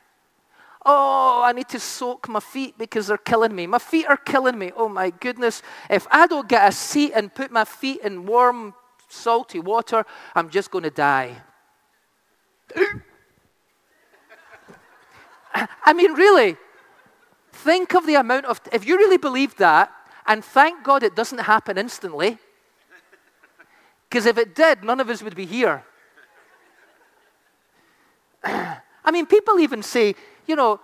Oh, 0.89 1.41
I 1.43 1.51
need 1.51 1.67
to 1.69 1.81
soak 1.81 2.29
my 2.29 2.39
feet 2.39 2.77
because 2.77 3.07
they're 3.07 3.17
killing 3.17 3.53
me. 3.53 3.67
My 3.67 3.77
feet 3.77 4.05
are 4.07 4.15
killing 4.15 4.57
me. 4.57 4.71
Oh 4.73 4.87
my 4.87 5.09
goodness. 5.09 5.61
If 5.89 6.07
I 6.09 6.27
don't 6.27 6.47
get 6.47 6.65
a 6.65 6.71
seat 6.71 7.11
and 7.13 7.33
put 7.33 7.51
my 7.51 7.65
feet 7.65 7.99
in 8.05 8.25
warm, 8.25 8.73
salty 9.09 9.59
water, 9.59 10.05
I'm 10.33 10.49
just 10.49 10.71
going 10.71 10.85
to 10.85 10.89
die. 10.89 11.41
I 15.53 15.91
mean, 15.91 16.13
really, 16.13 16.55
think 17.51 17.93
of 17.93 18.05
the 18.05 18.15
amount 18.15 18.45
of, 18.45 18.61
if 18.71 18.87
you 18.87 18.95
really 18.95 19.17
believe 19.17 19.57
that, 19.57 19.91
and 20.25 20.43
thank 20.43 20.85
God 20.85 21.03
it 21.03 21.17
doesn't 21.17 21.39
happen 21.39 21.77
instantly, 21.77 22.37
because 24.09 24.25
if 24.25 24.37
it 24.37 24.55
did, 24.55 24.85
none 24.85 25.01
of 25.01 25.09
us 25.09 25.21
would 25.21 25.35
be 25.35 25.45
here. 25.45 25.83
I 29.07 29.11
mean, 29.11 29.25
people 29.25 29.57
even 29.61 29.81
say, 29.81 30.15
you 30.47 30.57
know, 30.57 30.81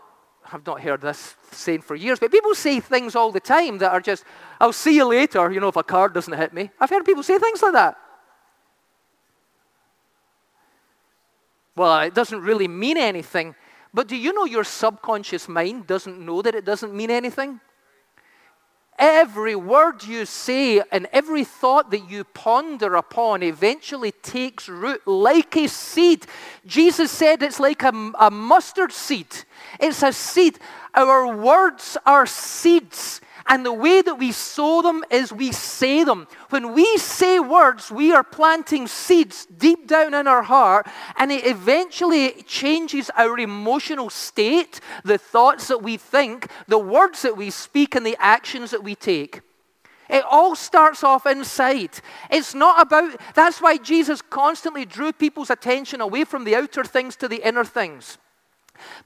I've 0.50 0.66
not 0.66 0.80
heard 0.80 1.02
this 1.02 1.36
saying 1.52 1.82
for 1.82 1.94
years, 1.94 2.20
but 2.20 2.32
people 2.32 2.56
say 2.56 2.80
things 2.80 3.18
all 3.18 3.34
the 3.34 3.42
time 3.42 3.80
that 3.80 3.92
are 3.92 4.00
just, 4.00 4.24
I'll 4.62 4.72
see 4.72 4.96
you 4.96 5.06
later, 5.06 5.52
you 5.52 5.60
know, 5.60 5.68
if 5.68 5.76
a 5.76 5.84
car 5.84 6.08
doesn't 6.08 6.32
hit 6.32 6.54
me. 6.54 6.72
I've 6.80 6.90
heard 6.90 7.04
people 7.04 7.22
say 7.22 7.38
things 7.38 7.62
like 7.62 7.74
that. 7.74 7.98
Well, 11.76 12.00
it 12.00 12.14
doesn't 12.14 12.40
really 12.40 12.70
mean 12.70 12.98
anything. 12.98 13.56
But 13.94 14.08
do 14.08 14.16
you 14.16 14.32
know 14.32 14.46
your 14.46 14.64
subconscious 14.64 15.50
mind 15.50 15.86
doesn't 15.86 16.18
know 16.18 16.42
that 16.44 16.56
it 16.56 16.64
doesn't 16.64 16.94
mean 16.94 17.12
anything? 17.12 17.60
Every 19.00 19.56
word 19.56 20.04
you 20.04 20.26
say 20.26 20.82
and 20.92 21.08
every 21.12 21.44
thought 21.44 21.92
that 21.92 22.10
you 22.10 22.24
ponder 22.24 22.96
upon 22.96 23.42
eventually 23.42 24.12
takes 24.12 24.70
root 24.70 25.02
like 25.08 25.56
a 25.58 25.68
seed. 25.68 26.28
Jesus 26.66 27.12
said 27.12 27.42
it's 27.42 27.60
like 27.60 27.84
a, 27.84 28.12
a 28.20 28.30
mustard 28.30 28.92
seed. 28.92 29.28
It's 29.80 30.04
a 30.04 30.14
seed. 30.14 30.60
Our 30.94 31.36
words 31.36 31.98
are 32.06 32.28
seeds. 32.28 33.20
And 33.48 33.66
the 33.66 33.74
way 33.74 34.02
that 34.02 34.16
we 34.16 34.32
sow 34.32 34.82
them 34.82 35.04
is 35.12 35.34
we 35.34 35.52
say 35.52 36.04
them. 36.04 36.28
When 36.50 36.74
we 36.74 36.98
say 36.98 37.40
words, 37.40 37.92
we 37.92 38.14
are 38.14 38.24
planting 38.24 38.88
seeds 38.88 39.46
deep 39.46 39.88
down 39.88 40.14
in 40.14 40.28
our 40.28 40.44
heart, 40.44 40.88
and 41.18 41.32
it 41.32 41.46
eventually 41.46 42.44
changes 42.44 43.10
our 43.18 43.38
emotional 43.38 44.10
state, 44.10 44.80
the 45.04 45.18
thoughts 45.18 45.68
that 45.68 45.84
we 45.84 45.98
think, 45.98 46.48
the 46.68 46.80
words 46.80 47.22
that 47.24 47.36
we 47.36 47.50
speak, 47.50 47.96
and 47.96 48.06
the 48.06 48.18
actions 48.20 48.72
that 48.72 48.84
we 48.84 48.96
take. 48.96 49.42
It 50.10 50.24
all 50.30 50.56
starts 50.56 51.04
off 51.04 51.26
inside. 51.26 52.00
It's 52.30 52.54
not 52.54 52.82
about, 52.82 53.20
that's 53.36 53.62
why 53.62 53.78
Jesus 53.78 54.22
constantly 54.22 54.86
drew 54.86 55.12
people's 55.12 55.50
attention 55.50 56.02
away 56.02 56.24
from 56.24 56.44
the 56.44 56.56
outer 56.56 56.84
things 56.84 57.16
to 57.18 57.28
the 57.28 57.46
inner 57.48 57.64
things. 57.66 58.18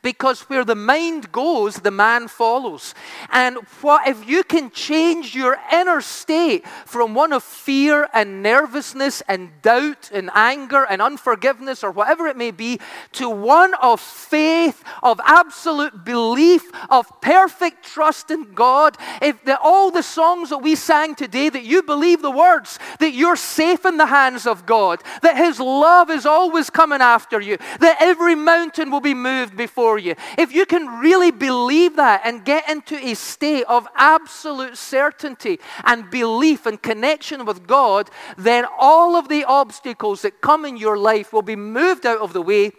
Because 0.01 0.41
where 0.41 0.63
the 0.63 0.75
mind 0.75 1.31
goes, 1.31 1.75
the 1.75 1.91
man 1.91 2.27
follows. 2.27 2.93
And 3.29 3.57
what 3.81 4.07
if 4.07 4.27
you 4.27 4.43
can 4.43 4.71
change 4.71 5.35
your 5.35 5.57
inner 5.71 6.01
state 6.01 6.65
from 6.85 7.13
one 7.13 7.33
of 7.33 7.43
fear 7.43 8.07
and 8.13 8.41
nervousness 8.41 9.21
and 9.27 9.49
doubt 9.61 10.09
and 10.13 10.29
anger 10.33 10.85
and 10.89 11.01
unforgiveness 11.01 11.83
or 11.83 11.91
whatever 11.91 12.27
it 12.27 12.37
may 12.37 12.51
be 12.51 12.79
to 13.13 13.29
one 13.29 13.73
of 13.75 13.99
faith, 13.99 14.83
of 15.03 15.19
absolute 15.25 16.05
belief, 16.05 16.63
of 16.89 17.21
perfect 17.21 17.83
trust 17.83 18.31
in 18.31 18.53
God, 18.53 18.97
if 19.21 19.43
the, 19.43 19.59
all 19.59 19.91
the 19.91 20.03
songs 20.03 20.49
that 20.49 20.59
we 20.59 20.75
sang 20.75 21.15
today, 21.15 21.49
that 21.49 21.63
you 21.63 21.83
believe 21.83 22.21
the 22.21 22.31
words, 22.31 22.79
that 22.99 23.13
you're 23.13 23.35
safe 23.35 23.85
in 23.85 23.97
the 23.97 24.05
hands 24.05 24.47
of 24.47 24.65
God, 24.65 25.01
that 25.21 25.37
His 25.37 25.59
love 25.59 26.09
is 26.09 26.25
always 26.25 26.69
coming 26.69 27.01
after 27.01 27.41
you, 27.41 27.57
that 27.79 27.97
every 27.99 28.35
mountain 28.35 28.91
will 28.91 29.01
be 29.01 29.13
moved 29.13 29.56
before 29.57 29.97
you. 29.97 30.15
If 30.37 30.53
you 30.53 30.65
can 30.65 30.99
really 30.99 31.31
believe 31.31 31.95
that 31.97 32.21
and 32.23 32.45
get 32.45 32.69
into 32.69 32.95
a 32.95 33.15
state 33.15 33.65
of 33.67 33.87
absolute 33.95 34.77
certainty 34.77 35.59
and 35.83 36.09
belief 36.09 36.65
and 36.65 36.81
connection 36.81 37.45
with 37.45 37.67
God, 37.67 38.09
then 38.37 38.65
all 38.79 39.15
of 39.15 39.27
the 39.27 39.43
obstacles 39.43 40.21
that 40.21 40.41
come 40.41 40.63
in 40.63 40.77
your 40.77 40.97
life 40.97 41.33
will 41.33 41.41
be 41.41 41.55
moved 41.55 42.05
out 42.05 42.19
of 42.19 42.33
the 42.33 42.41
way 42.41 42.71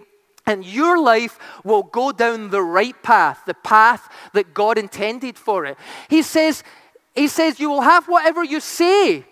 and 0.46 0.64
your 0.64 0.98
life 0.98 1.38
will 1.62 1.82
go 1.82 2.10
down 2.10 2.48
the 2.48 2.62
right 2.62 3.00
path, 3.02 3.42
the 3.46 3.52
path 3.54 4.08
that 4.32 4.54
God 4.54 4.78
intended 4.78 5.36
for 5.36 5.66
it. 5.66 5.76
He 6.08 6.22
says, 6.22 6.64
he 7.14 7.28
says, 7.28 7.60
you 7.60 7.68
will 7.68 7.82
have 7.82 8.08
whatever 8.08 8.42
you 8.42 8.60
say. 8.60 9.26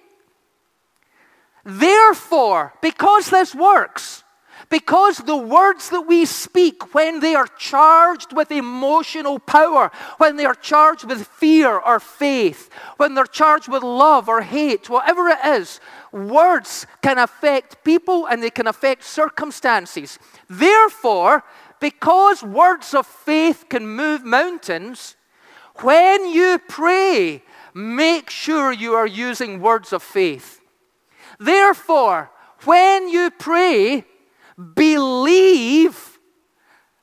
Therefore, 1.64 2.74
because 2.82 3.30
this 3.30 3.54
works, 3.54 4.22
because 4.68 5.18
the 5.18 5.36
words 5.36 5.90
that 5.90 6.02
we 6.02 6.24
speak, 6.24 6.94
when 6.94 7.20
they 7.20 7.34
are 7.34 7.46
charged 7.58 8.32
with 8.32 8.50
emotional 8.50 9.38
power, 9.38 9.90
when 10.18 10.36
they 10.36 10.44
are 10.44 10.54
charged 10.54 11.04
with 11.04 11.26
fear 11.26 11.78
or 11.78 12.00
faith, 12.00 12.70
when 12.96 13.14
they're 13.14 13.26
charged 13.26 13.68
with 13.68 13.82
love 13.82 14.28
or 14.28 14.42
hate, 14.42 14.90
whatever 14.90 15.28
it 15.28 15.38
is, 15.44 15.80
words 16.12 16.86
can 17.02 17.18
affect 17.18 17.84
people 17.84 18.26
and 18.26 18.42
they 18.42 18.50
can 18.50 18.66
affect 18.66 19.04
circumstances. 19.04 20.18
Therefore, 20.48 21.44
because 21.80 22.42
words 22.42 22.94
of 22.94 23.06
faith 23.06 23.66
can 23.68 23.86
move 23.86 24.24
mountains, 24.24 25.16
when 25.76 26.26
you 26.26 26.58
pray, 26.68 27.42
make 27.74 28.30
sure 28.30 28.72
you 28.72 28.94
are 28.94 29.06
using 29.06 29.60
words 29.60 29.92
of 29.92 30.02
faith. 30.02 30.60
Therefore, 31.38 32.30
when 32.64 33.08
you 33.08 33.30
pray, 33.30 34.04
believe 34.74 36.18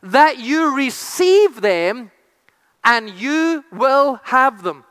that 0.02 0.40
you 0.40 0.76
receive 0.76 1.62
them 1.62 2.12
and 2.84 3.10
you 3.10 3.64
will 3.72 4.20
have 4.24 4.64
them. 4.64 4.84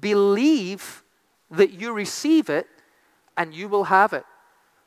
Believe 0.00 1.02
that 1.50 1.72
you 1.72 1.92
receive 1.92 2.48
it 2.48 2.66
and 3.36 3.54
you 3.54 3.68
will 3.68 3.84
have 3.84 4.12
it. 4.12 4.24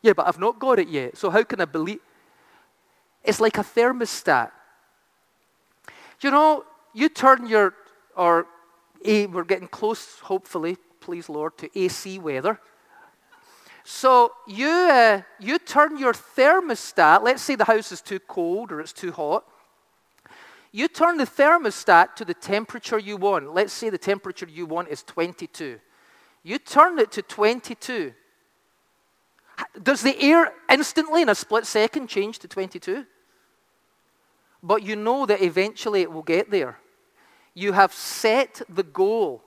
Yeah, 0.01 0.13
but 0.13 0.27
I've 0.27 0.39
not 0.39 0.59
got 0.59 0.79
it 0.79 0.87
yet. 0.87 1.17
So 1.17 1.29
how 1.29 1.43
can 1.43 1.59
I 1.59 1.65
believe? 1.65 1.99
It's 3.23 3.41
like 3.41 3.57
a 3.57 3.63
thermostat. 3.63 4.51
You 6.21 6.31
know, 6.31 6.63
you 6.93 7.09
turn 7.09 7.47
your, 7.47 7.73
or 8.15 8.47
we're 9.05 9.43
getting 9.43 9.67
close, 9.67 10.19
hopefully, 10.19 10.77
please 11.01 11.29
Lord, 11.29 11.57
to 11.57 11.79
AC 11.79 12.19
weather. 12.19 12.59
So 13.89 14.33
you, 14.45 14.67
uh, 14.67 15.21
you 15.39 15.59
turn 15.59 15.97
your 15.97 16.11
thermostat, 16.11 17.23
let's 17.23 17.41
say 17.41 17.55
the 17.55 17.63
house 17.63 17.93
is 17.93 18.01
too 18.01 18.19
cold 18.19 18.73
or 18.73 18.81
it's 18.81 18.91
too 18.91 19.13
hot. 19.13 19.45
You 20.73 20.89
turn 20.89 21.15
the 21.15 21.23
thermostat 21.23 22.15
to 22.15 22.25
the 22.25 22.33
temperature 22.33 22.99
you 22.99 23.15
want. 23.15 23.53
Let's 23.53 23.71
say 23.71 23.89
the 23.89 23.97
temperature 23.97 24.45
you 24.45 24.65
want 24.65 24.89
is 24.89 25.03
22. 25.03 25.79
You 26.43 26.59
turn 26.59 26.99
it 26.99 27.13
to 27.13 27.21
22. 27.21 28.13
Does 29.81 30.01
the 30.01 30.21
air 30.21 30.51
instantly 30.69 31.21
in 31.21 31.29
a 31.29 31.35
split 31.35 31.65
second 31.65 32.07
change 32.07 32.39
to 32.39 32.49
22? 32.49 33.05
But 34.61 34.83
you 34.83 34.97
know 34.97 35.25
that 35.25 35.41
eventually 35.41 36.01
it 36.01 36.11
will 36.11 36.23
get 36.23 36.51
there. 36.51 36.77
You 37.53 37.71
have 37.71 37.93
set 37.93 38.61
the 38.67 38.83
goal. 38.83 39.45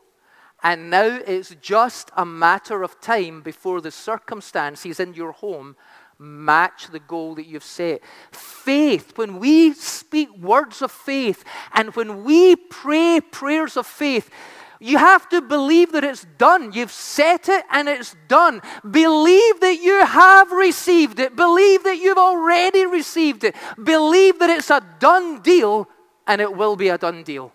And 0.62 0.90
now 0.90 1.20
it's 1.26 1.54
just 1.60 2.10
a 2.16 2.26
matter 2.26 2.82
of 2.82 3.00
time 3.00 3.40
before 3.40 3.80
the 3.80 3.90
circumstances 3.90 5.00
in 5.00 5.14
your 5.14 5.32
home 5.32 5.76
match 6.18 6.88
the 6.88 7.00
goal 7.00 7.34
that 7.36 7.46
you've 7.46 7.64
set. 7.64 8.02
Faith, 8.30 9.16
when 9.16 9.38
we 9.38 9.72
speak 9.72 10.28
words 10.36 10.82
of 10.82 10.92
faith 10.92 11.44
and 11.72 11.94
when 11.96 12.24
we 12.24 12.56
pray 12.56 13.20
prayers 13.20 13.76
of 13.76 13.86
faith, 13.86 14.30
you 14.82 14.96
have 14.96 15.28
to 15.28 15.42
believe 15.42 15.92
that 15.92 16.04
it's 16.04 16.26
done. 16.38 16.72
You've 16.72 16.90
set 16.90 17.48
it 17.48 17.64
and 17.70 17.88
it's 17.88 18.16
done. 18.28 18.62
Believe 18.90 19.60
that 19.60 19.78
you 19.82 20.04
have 20.04 20.52
received 20.52 21.20
it. 21.20 21.36
Believe 21.36 21.84
that 21.84 21.98
you've 21.98 22.18
already 22.18 22.86
received 22.86 23.44
it. 23.44 23.54
Believe 23.82 24.38
that 24.38 24.50
it's 24.50 24.70
a 24.70 24.82
done 24.98 25.40
deal 25.40 25.88
and 26.26 26.40
it 26.40 26.54
will 26.54 26.76
be 26.76 26.88
a 26.88 26.96
done 26.96 27.22
deal. 27.22 27.52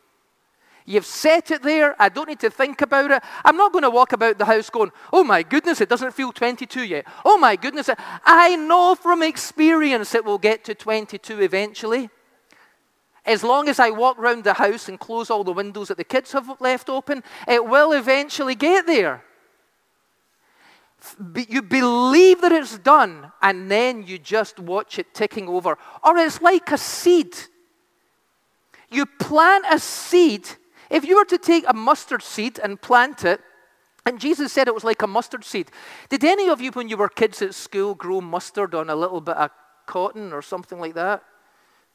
You've 0.88 1.06
set 1.06 1.50
it 1.50 1.64
there. 1.64 1.96
I 2.00 2.10
don't 2.10 2.30
need 2.30 2.40
to 2.42 2.52
think 2.52 2.82
about 2.82 3.10
it. 3.10 3.24
I'm 3.44 3.58
not 3.58 3.72
going 3.72 3.84
to 3.84 3.90
walk 3.90 4.14
about 4.14 4.38
the 4.38 4.46
house 4.46 4.70
going, 4.70 4.92
oh 5.12 5.24
my 5.24 5.42
goodness, 5.42 5.82
it 5.82 5.90
doesn't 5.90 6.14
feel 6.14 6.32
22 6.32 6.84
yet. 6.84 7.06
Oh 7.24 7.40
my 7.40 7.56
goodness. 7.56 7.90
I 8.24 8.56
know 8.56 8.94
from 8.94 9.24
experience 9.24 10.14
it 10.14 10.24
will 10.24 10.38
get 10.38 10.64
to 10.66 10.76
22 10.76 11.42
eventually. 11.42 12.10
As 13.26 13.44
long 13.44 13.68
as 13.68 13.80
I 13.80 13.90
walk 13.90 14.20
around 14.20 14.44
the 14.44 14.54
house 14.54 14.88
and 14.88 15.00
close 15.00 15.32
all 15.32 15.44
the 15.44 15.52
windows 15.52 15.88
that 15.88 15.98
the 15.98 16.04
kids 16.04 16.32
have 16.34 16.62
left 16.62 16.88
open, 16.88 17.24
it 17.48 17.66
will 17.66 17.92
eventually 17.92 18.54
get 18.54 18.86
there. 18.86 19.24
You 21.50 21.64
believe 21.64 22.42
that 22.42 22.52
it's 22.52 22.78
done, 22.78 23.32
and 23.42 23.70
then 23.70 24.04
you 24.04 24.20
just 24.20 24.60
watch 24.60 25.00
it 25.00 25.14
ticking 25.16 25.48
over. 25.48 25.78
Or 26.04 26.18
it's 26.18 26.42
like 26.42 26.72
a 26.72 26.78
seed. 26.78 27.36
You 28.92 29.08
plant 29.08 29.66
a 29.70 29.80
seed 29.80 30.48
if 30.96 31.06
you 31.06 31.18
were 31.18 31.26
to 31.26 31.38
take 31.38 31.66
a 31.68 31.74
mustard 31.74 32.24
seed 32.24 32.58
and 32.64 32.82
plant 32.82 33.26
it, 33.26 33.42
and 34.06 34.18
Jesus 34.18 34.54
said 34.54 34.68
it 34.70 34.74
was 34.74 34.86
like 34.86 35.02
a 35.02 35.08
mustard 35.08 35.44
seed. 35.44 35.70
Did 36.10 36.24
any 36.24 36.48
of 36.48 36.62
you, 36.62 36.72
when 36.72 36.88
you 36.88 36.96
were 36.96 37.10
kids 37.10 37.42
at 37.42 37.54
school, 37.54 37.96
grow 37.96 38.22
mustard 38.22 38.74
on 38.74 38.90
a 38.90 38.96
little 38.96 39.20
bit 39.20 39.36
of 39.36 39.52
cotton 39.88 40.32
or 40.32 40.42
something 40.42 40.80
like 40.80 40.94
that? 40.94 41.22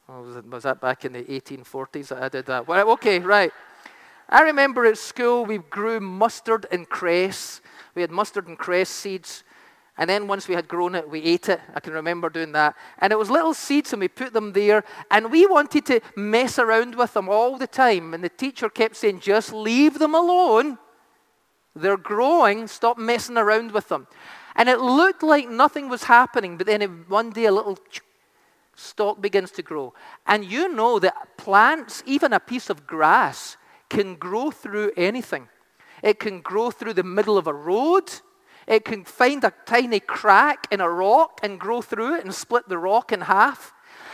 Oh, 0.07 0.23
was, 0.23 0.45
was, 0.45 0.63
that 0.65 0.83
back 0.83 1.07
in 1.07 1.15
the 1.15 1.23
1840s 1.23 2.09
that 2.09 2.23
I 2.23 2.29
did 2.29 2.47
that? 2.47 2.69
Well, 2.69 2.91
okay, 2.91 3.21
right. 3.21 3.53
I 4.29 4.43
remember 4.43 4.85
at 4.85 4.99
school 4.99 5.47
we 5.47 5.59
grew 5.59 5.99
mustard 6.01 6.67
and 6.71 6.87
cress. 6.87 7.63
We 7.95 8.03
had 8.03 8.11
mustard 8.11 8.49
and 8.49 8.59
cress 8.59 8.91
seeds. 8.91 9.45
And 9.99 10.09
then 10.09 10.27
once 10.27 10.49
we 10.49 10.55
had 10.55 10.67
grown 10.67 10.95
it, 10.95 11.11
we 11.11 11.21
ate 11.23 11.49
it. 11.49 11.61
I 11.75 11.81
can 11.81 11.93
remember 11.93 12.31
doing 12.31 12.53
that. 12.53 12.75
And 12.99 13.13
it 13.13 13.19
was 13.19 13.31
little 13.31 13.53
seeds, 13.53 13.93
and 13.93 14.01
we 14.01 14.09
put 14.09 14.33
them 14.33 14.53
there. 14.53 14.85
And 15.11 15.31
we 15.31 15.47
wanted 15.47 15.85
to 15.87 16.01
mess 16.17 16.59
around 16.59 16.95
with 16.95 17.13
them 17.13 17.29
all 17.29 17.59
the 17.59 17.67
time. 17.67 18.15
And 18.15 18.25
the 18.25 18.31
teacher 18.31 18.69
kept 18.71 18.97
saying, 18.97 19.21
just 19.21 19.53
leave 19.53 19.99
them 19.99 20.15
alone. 20.15 20.79
They're 21.75 21.97
growing. 21.97 22.67
Stop 22.67 22.99
messing 22.99 23.37
around 23.37 23.73
with 23.73 23.89
them. 23.89 24.07
And 24.57 24.69
it 24.69 24.81
looked 24.81 25.23
like 25.23 25.49
nothing 25.49 25.89
was 25.89 26.05
happening. 26.05 26.57
But 26.57 26.67
then 26.67 27.05
one 27.09 27.31
day, 27.31 27.45
a 27.45 27.53
little 27.53 27.79
stalk 28.75 29.21
begins 29.21 29.51
to 29.53 29.63
grow. 29.63 29.93
And 30.27 30.45
you 30.45 30.73
know 30.73 30.99
that 30.99 31.37
plants, 31.37 32.03
even 32.07 32.33
a 32.33 32.41
piece 32.41 32.71
of 32.71 32.87
grass, 32.87 33.57
can 33.91 34.15
grow 34.15 34.51
through 34.51 34.93
anything. 34.97 35.49
It 36.03 36.19
can 36.19 36.41
grow 36.41 36.71
through 36.71 36.95
the 36.95 37.03
middle 37.03 37.37
of 37.37 37.47
a 37.47 37.53
road. 37.53 38.11
It 38.67 38.85
can 38.85 39.05
find 39.05 39.43
a 39.45 39.53
tiny 39.67 40.01
crack 40.01 40.67
in 40.71 40.81
a 40.81 40.91
rock 40.91 41.41
and 41.43 41.59
grow 41.59 41.83
through 41.83 42.17
it 42.17 42.25
and 42.25 42.35
split 42.35 42.69
the 42.69 42.79
rock 42.79 43.13
in 43.13 43.23
half. 43.23 43.73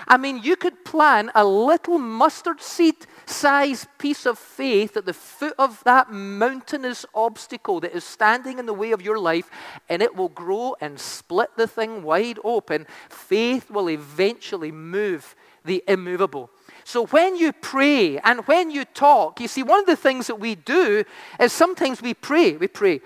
I 0.09 0.17
mean, 0.17 0.43
you 0.43 0.57
could 0.57 0.85
plant 0.85 1.31
a 1.35 1.45
little 1.45 1.99
mustard 1.99 2.61
seed 2.61 2.95
sized 3.25 3.89
piece 3.99 4.25
of 4.25 4.39
faith 4.39 4.97
at 4.97 5.05
the 5.05 5.13
foot 5.13 5.55
of 5.59 5.83
that 5.85 6.13
mountainous 6.13 7.05
obstacle 7.15 7.81
that 7.81 7.95
is 7.95 8.05
standing 8.05 8.59
in 8.59 8.67
the 8.67 8.73
way 8.73 8.93
of 8.93 9.03
your 9.03 9.19
life, 9.19 9.51
and 9.89 10.03
it 10.03 10.15
will 10.15 10.29
grow 10.29 10.77
and 10.81 11.01
split 11.01 11.51
the 11.57 11.67
thing 11.67 12.03
wide 12.03 12.39
open. 12.45 12.87
Faith 13.09 13.71
will 13.71 13.91
eventually 13.91 14.71
move 14.71 15.35
the 15.65 15.83
immovable. 15.89 16.51
So 16.85 17.07
when 17.07 17.37
you 17.37 17.53
pray 17.53 18.19
and 18.19 18.47
when 18.47 18.71
you 18.71 18.85
talk, 18.85 19.41
you 19.41 19.49
see, 19.49 19.65
one 19.65 19.81
of 19.81 19.87
the 19.87 19.97
things 19.97 20.29
that 20.29 20.39
we 20.39 20.55
do 20.55 21.05
is 21.41 21.53
sometimes 21.53 22.01
we 22.01 22.15
pray. 22.15 22.57
We 22.57 22.69
pray, 22.69 23.01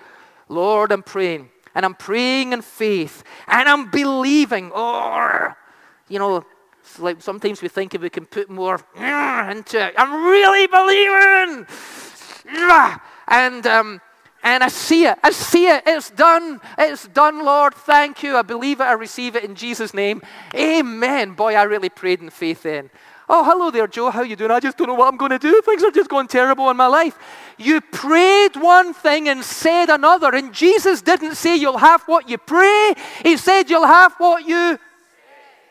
Lord, 0.51 0.91
I'm 0.91 1.03
praying. 1.03 1.49
And 1.73 1.85
I'm 1.85 1.95
praying 1.95 2.51
in 2.51 2.61
faith. 2.61 3.23
And 3.47 3.67
I'm 3.67 3.89
believing. 3.89 4.71
Oh, 4.75 5.53
you 6.09 6.19
know, 6.19 6.45
like 6.99 7.21
sometimes 7.21 7.61
we 7.61 7.69
think 7.69 7.95
if 7.95 8.01
we 8.01 8.09
can 8.09 8.25
put 8.25 8.49
more 8.49 8.79
into 8.95 9.87
it. 9.87 9.93
I'm 9.97 10.25
really 10.25 10.67
believing. 10.67 11.65
And, 13.27 13.65
um, 13.65 14.01
and 14.43 14.63
I 14.63 14.67
see 14.67 15.05
it. 15.05 15.17
I 15.23 15.31
see 15.31 15.67
it. 15.67 15.83
It's 15.85 16.09
done. 16.09 16.59
It's 16.77 17.07
done, 17.07 17.45
Lord. 17.45 17.73
Thank 17.73 18.23
you. 18.23 18.35
I 18.35 18.41
believe 18.41 18.81
it. 18.81 18.85
I 18.85 18.93
receive 18.93 19.35
it 19.35 19.45
in 19.45 19.55
Jesus' 19.55 19.93
name. 19.93 20.21
Amen. 20.53 21.33
Boy, 21.33 21.55
I 21.55 21.63
really 21.63 21.89
prayed 21.89 22.19
in 22.21 22.29
faith 22.29 22.63
then. 22.63 22.89
Oh, 23.33 23.45
hello 23.45 23.71
there, 23.71 23.87
Joe. 23.87 24.09
How 24.09 24.23
you 24.23 24.35
doing? 24.35 24.51
I 24.51 24.59
just 24.59 24.77
don't 24.77 24.87
know 24.87 24.93
what 24.93 25.07
I'm 25.07 25.15
going 25.15 25.31
to 25.31 25.39
do. 25.39 25.61
Things 25.61 25.81
are 25.85 25.89
just 25.89 26.09
going 26.09 26.27
terrible 26.27 26.69
in 26.69 26.75
my 26.75 26.87
life. 26.87 27.17
You 27.57 27.79
prayed 27.79 28.57
one 28.57 28.93
thing 28.93 29.29
and 29.29 29.41
said 29.41 29.89
another. 29.89 30.35
And 30.35 30.53
Jesus 30.53 31.01
didn't 31.01 31.35
say 31.35 31.55
you'll 31.55 31.77
have 31.77 32.01
what 32.07 32.29
you 32.29 32.37
pray. 32.37 32.93
He 33.23 33.37
said 33.37 33.69
you'll 33.69 33.87
have 33.87 34.15
what 34.17 34.45
you 34.45 34.77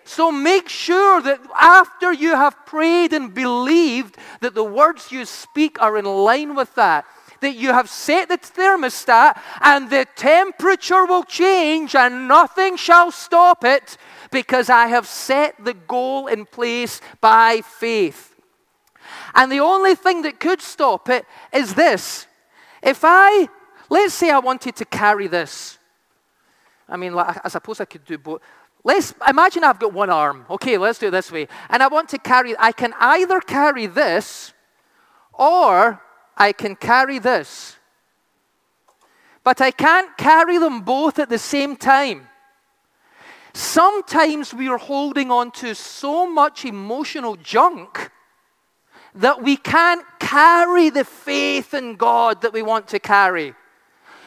so 0.05 0.33
make 0.33 0.71
sure 0.71 1.21
that 1.21 1.39
after 1.55 2.13
you 2.13 2.31
have 2.31 2.57
prayed 2.65 3.13
and 3.13 3.33
believed 3.35 4.17
that 4.41 4.55
the 4.55 4.65
words 4.65 5.13
you 5.13 5.27
speak 5.27 5.81
are 5.83 5.99
in 5.99 6.07
line 6.07 6.57
with 6.57 6.75
that 6.77 7.05
that 7.41 7.55
you 7.55 7.73
have 7.73 7.89
set 7.89 8.29
the 8.29 8.39
thermostat 8.39 9.39
and 9.61 9.91
the 9.91 10.07
temperature 10.17 11.05
will 11.05 11.23
change 11.23 11.95
and 11.95 12.29
nothing 12.29 12.77
shall 12.77 13.11
stop 13.11 13.65
it 13.65 13.97
because 14.31 14.71
I 14.71 14.87
have 14.87 15.07
set 15.07 15.63
the 15.65 15.75
goal 15.75 16.27
in 16.27 16.47
place 16.47 17.01
by 17.21 17.63
faith. 17.63 18.35
And 19.35 19.51
the 19.51 19.61
only 19.61 19.95
thing 19.95 20.23
that 20.23 20.39
could 20.39 20.61
stop 20.61 21.09
it 21.09 21.25
is 21.53 21.75
this. 21.75 22.27
If 22.83 23.01
I, 23.03 23.49
let's 23.89 24.15
say 24.15 24.31
I 24.31 24.39
wanted 24.39 24.77
to 24.77 24.85
carry 24.85 25.27
this. 25.27 25.79
I 26.89 26.97
mean, 26.97 27.15
I 27.15 27.49
suppose 27.49 27.81
I 27.81 27.85
could 27.85 28.05
do 28.05 28.19
both. 28.19 28.41
Let's 28.83 29.15
imagine 29.29 29.63
I've 29.63 29.79
got 29.79 29.93
one 29.93 30.11
arm. 30.11 30.47
Okay, 30.49 30.79
let's 30.79 30.99
do 30.99 31.09
it 31.09 31.11
this 31.11 31.31
way. 31.31 31.49
And 31.69 31.83
I 31.83 31.89
want 31.89 32.09
to 32.11 32.19
carry, 32.19 32.55
I 32.59 32.73
can 32.73 32.95
either 32.99 33.41
carry 33.41 33.87
this 33.87 34.53
or 35.35 36.01
I 36.37 36.53
can 36.53 36.77
carry 36.77 37.19
this. 37.19 37.77
but 39.43 39.61
I 39.61 39.71
can't 39.71 40.17
carry 40.17 40.59
them 40.59 40.83
both 40.83 41.19
at 41.19 41.29
the 41.29 41.39
same 41.39 41.77
time. 41.77 42.30
Sometimes 43.53 44.55
we 44.55 44.69
are 44.69 44.79
holding 44.79 45.31
on 45.31 45.51
to 45.53 45.75
so 45.75 46.31
much 46.31 46.65
emotional 46.65 47.37
junk 47.37 48.11
that 49.15 49.43
we 49.43 49.57
can't 49.57 50.05
carry 50.19 50.91
the 50.91 51.05
faith 51.05 51.75
in 51.75 51.97
God 51.97 52.43
that 52.43 52.53
we 52.53 52.63
want 52.63 52.89
to 52.89 53.01
carry 53.01 53.55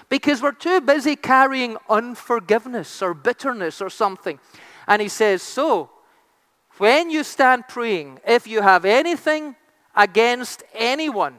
because 0.09 0.41
we're 0.41 0.51
too 0.51 0.81
busy 0.81 1.15
carrying 1.15 1.77
unforgiveness 1.89 3.01
or 3.01 3.13
bitterness 3.13 3.81
or 3.81 3.89
something. 3.89 4.39
And 4.87 5.01
he 5.01 5.07
says, 5.07 5.41
So, 5.41 5.89
when 6.77 7.09
you 7.09 7.23
stand 7.23 7.67
praying, 7.67 8.19
if 8.27 8.45
you 8.45 8.61
have 8.61 8.83
anything 8.83 9.55
against 9.95 10.63
anyone, 10.73 11.35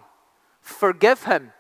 forgive 0.61 1.25
him 1.25 1.53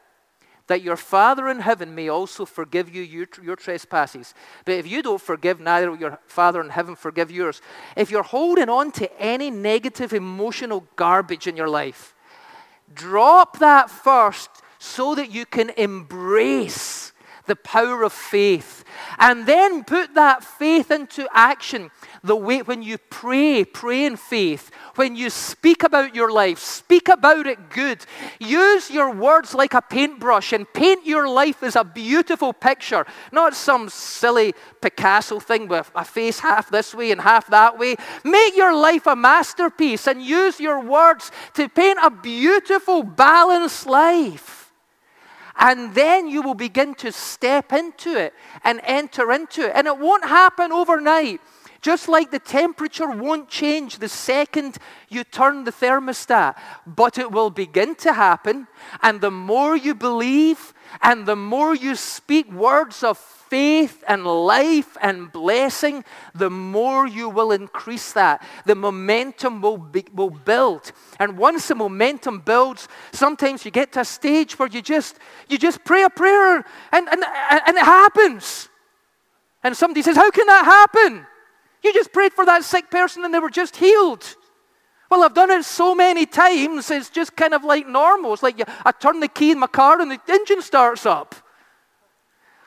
that 0.66 0.82
your 0.82 0.96
Father 0.96 1.48
in 1.48 1.60
heaven 1.60 1.94
may 1.94 2.08
also 2.08 2.44
forgive 2.44 2.94
you 2.94 3.02
your, 3.02 3.26
your, 3.42 3.56
trespasses. 3.56 4.34
But 4.64 4.76
if 4.76 4.86
you 4.86 5.02
don't 5.02 5.20
forgive, 5.20 5.60
neither 5.60 5.90
will 5.90 5.98
your 5.98 6.18
Father 6.26 6.60
in 6.60 6.70
heaven 6.70 6.96
forgive 6.96 7.30
yours. 7.30 7.60
If 7.96 8.10
you're 8.10 8.22
holding 8.22 8.68
on 8.68 8.90
to 8.92 9.20
any 9.20 9.50
negative 9.50 10.12
emotional 10.12 10.86
garbage 10.96 11.46
in 11.46 11.56
your 11.56 11.68
life, 11.68 12.14
drop 12.94 13.58
that 13.58 13.90
first 13.90 14.50
so 14.78 15.14
that 15.14 15.30
you 15.30 15.46
can 15.46 15.70
embrace 15.70 17.13
the 17.46 17.56
power 17.56 18.02
of 18.02 18.12
faith 18.12 18.84
and 19.18 19.46
then 19.46 19.84
put 19.84 20.14
that 20.14 20.44
faith 20.44 20.90
into 20.90 21.26
action 21.32 21.90
the 22.22 22.36
way 22.36 22.62
when 22.62 22.82
you 22.82 22.98
pray, 22.98 23.64
pray 23.64 24.06
in 24.06 24.16
faith. 24.16 24.70
When 24.94 25.14
you 25.16 25.30
speak 25.30 25.82
about 25.82 26.14
your 26.14 26.32
life, 26.32 26.58
speak 26.58 27.08
about 27.08 27.46
it 27.46 27.70
good. 27.70 28.04
Use 28.38 28.90
your 28.90 29.12
words 29.12 29.54
like 29.54 29.74
a 29.74 29.82
paintbrush 29.82 30.52
and 30.52 30.70
paint 30.72 31.04
your 31.04 31.28
life 31.28 31.62
as 31.62 31.76
a 31.76 31.84
beautiful 31.84 32.52
picture, 32.52 33.06
not 33.32 33.54
some 33.54 33.88
silly 33.88 34.54
Picasso 34.80 35.40
thing 35.40 35.68
with 35.68 35.90
a 35.94 36.04
face 36.04 36.40
half 36.40 36.70
this 36.70 36.94
way 36.94 37.10
and 37.10 37.20
half 37.20 37.46
that 37.48 37.78
way. 37.78 37.96
Make 38.24 38.56
your 38.56 38.74
life 38.74 39.06
a 39.06 39.16
masterpiece 39.16 40.06
and 40.06 40.22
use 40.22 40.60
your 40.60 40.80
words 40.80 41.30
to 41.54 41.68
paint 41.68 41.98
a 42.02 42.10
beautiful, 42.10 43.02
balanced 43.02 43.86
life. 43.86 44.63
And 45.56 45.94
then 45.94 46.28
you 46.28 46.42
will 46.42 46.54
begin 46.54 46.94
to 46.96 47.12
step 47.12 47.72
into 47.72 48.18
it 48.18 48.34
and 48.64 48.80
enter 48.82 49.32
into 49.32 49.66
it. 49.66 49.72
And 49.74 49.86
it 49.86 49.98
won't 49.98 50.24
happen 50.24 50.72
overnight. 50.72 51.40
Just 51.80 52.08
like 52.08 52.30
the 52.30 52.38
temperature 52.38 53.08
won't 53.08 53.48
change 53.48 53.98
the 53.98 54.08
second 54.08 54.78
you 55.08 55.22
turn 55.22 55.64
the 55.64 55.70
thermostat, 55.70 56.56
but 56.86 57.18
it 57.18 57.30
will 57.30 57.50
begin 57.50 57.94
to 57.96 58.12
happen. 58.12 58.66
And 59.02 59.20
the 59.20 59.30
more 59.30 59.76
you 59.76 59.94
believe 59.94 60.73
and 61.02 61.26
the 61.26 61.36
more 61.36 61.74
you 61.74 61.94
speak 61.94 62.50
words 62.52 63.02
of 63.02 63.18
faith 63.18 64.02
and 64.08 64.26
life 64.26 64.96
and 65.00 65.30
blessing, 65.32 66.04
the 66.34 66.50
more 66.50 67.06
you 67.06 67.28
will 67.28 67.52
increase 67.52 68.12
that. 68.12 68.44
The 68.66 68.74
momentum 68.74 69.60
will, 69.60 69.78
be, 69.78 70.04
will 70.14 70.30
build. 70.30 70.90
And 71.18 71.38
once 71.38 71.68
the 71.68 71.74
momentum 71.74 72.40
builds, 72.40 72.88
sometimes 73.12 73.64
you 73.64 73.70
get 73.70 73.92
to 73.92 74.00
a 74.00 74.04
stage 74.04 74.58
where 74.58 74.68
you 74.68 74.82
just, 74.82 75.18
you 75.48 75.58
just 75.58 75.84
pray 75.84 76.02
a 76.02 76.10
prayer 76.10 76.56
and, 76.56 77.08
and, 77.08 77.24
and 77.66 77.76
it 77.76 77.84
happens. 77.84 78.68
And 79.62 79.76
somebody 79.76 80.02
says, 80.02 80.16
How 80.16 80.30
can 80.30 80.46
that 80.46 80.64
happen? 80.64 81.26
You 81.82 81.92
just 81.92 82.12
prayed 82.12 82.32
for 82.32 82.46
that 82.46 82.64
sick 82.64 82.90
person 82.90 83.24
and 83.24 83.32
they 83.32 83.38
were 83.38 83.50
just 83.50 83.76
healed. 83.76 84.36
Well, 85.14 85.22
I've 85.22 85.32
done 85.32 85.52
it 85.52 85.64
so 85.64 85.94
many 85.94 86.26
times, 86.26 86.90
it's 86.90 87.08
just 87.08 87.36
kind 87.36 87.54
of 87.54 87.62
like 87.62 87.86
normal. 87.86 88.32
It's 88.32 88.42
like 88.42 88.60
I 88.84 88.90
turn 88.90 89.20
the 89.20 89.28
key 89.28 89.52
in 89.52 89.60
my 89.60 89.68
car 89.68 90.00
and 90.00 90.10
the 90.10 90.18
engine 90.28 90.60
starts 90.60 91.06
up. 91.06 91.36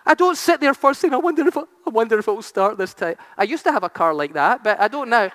I 0.06 0.14
don't 0.14 0.38
sit 0.38 0.62
there 0.62 0.74
first 0.74 1.02
thing, 1.02 1.14
I 1.14 1.18
wonder 1.18 1.46
if, 1.46 1.58
I 1.58 1.66
wonder 1.88 2.18
if 2.18 2.26
it 2.26 2.32
will 2.32 2.42
start 2.42 2.78
this 2.78 2.94
time. 2.94 3.16
I 3.38 3.44
used 3.44 3.66
to 3.66 3.74
have 3.74 3.84
a 3.84 3.90
car 3.90 4.14
like 4.14 4.32
that, 4.36 4.64
but 4.64 4.80
I 4.80 4.88
don't 4.88 5.10
now. 5.10 5.30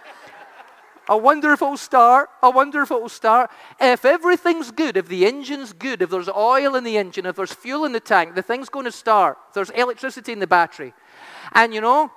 I 1.06 1.14
wonder 1.16 1.52
if 1.52 1.60
it 1.60 1.66
will 1.66 1.76
start. 1.76 2.30
I 2.42 2.48
wonder 2.48 2.80
if 2.80 2.90
it 2.90 2.98
will 2.98 3.10
start. 3.10 3.50
If 3.78 4.06
everything's 4.06 4.70
good, 4.70 4.96
if 4.96 5.06
the 5.06 5.26
engine's 5.26 5.74
good, 5.74 6.00
if 6.00 6.08
there's 6.08 6.30
oil 6.30 6.76
in 6.76 6.82
the 6.82 6.96
engine, 6.96 7.26
if 7.26 7.36
there's 7.36 7.52
fuel 7.52 7.84
in 7.84 7.92
the 7.92 8.00
tank, 8.00 8.34
the 8.34 8.42
thing's 8.42 8.70
going 8.70 8.86
to 8.86 8.92
start. 8.92 9.36
There's 9.52 9.68
electricity 9.68 10.32
in 10.32 10.38
the 10.38 10.46
battery. 10.46 10.94
And 11.52 11.74
you 11.74 11.82
know, 11.82 12.10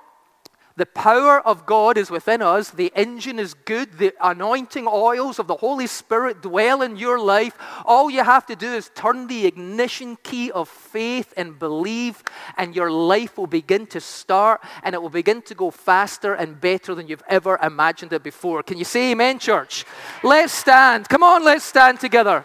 the 0.76 0.86
power 0.86 1.40
of 1.40 1.64
God 1.64 1.96
is 1.96 2.10
within 2.10 2.42
us. 2.42 2.68
The 2.70 2.92
engine 2.94 3.38
is 3.38 3.54
good. 3.54 3.96
The 3.96 4.12
anointing 4.20 4.86
oils 4.86 5.38
of 5.38 5.46
the 5.46 5.56
Holy 5.56 5.86
Spirit 5.86 6.42
dwell 6.42 6.82
in 6.82 6.96
your 6.96 7.18
life. 7.18 7.56
All 7.86 8.10
you 8.10 8.22
have 8.22 8.44
to 8.46 8.56
do 8.56 8.74
is 8.74 8.90
turn 8.94 9.26
the 9.26 9.46
ignition 9.46 10.18
key 10.22 10.50
of 10.50 10.68
faith 10.68 11.32
and 11.34 11.58
believe, 11.58 12.22
and 12.58 12.76
your 12.76 12.90
life 12.90 13.38
will 13.38 13.46
begin 13.46 13.86
to 13.86 14.00
start 14.00 14.62
and 14.82 14.94
it 14.94 15.00
will 15.00 15.08
begin 15.08 15.40
to 15.42 15.54
go 15.54 15.70
faster 15.70 16.34
and 16.34 16.60
better 16.60 16.94
than 16.94 17.08
you've 17.08 17.24
ever 17.26 17.58
imagined 17.62 18.12
it 18.12 18.22
before. 18.22 18.62
Can 18.62 18.76
you 18.76 18.84
say 18.84 19.12
amen, 19.12 19.38
church? 19.38 19.86
Let's 20.22 20.52
stand. 20.52 21.08
Come 21.08 21.22
on, 21.22 21.42
let's 21.42 21.64
stand 21.64 22.00
together. 22.00 22.44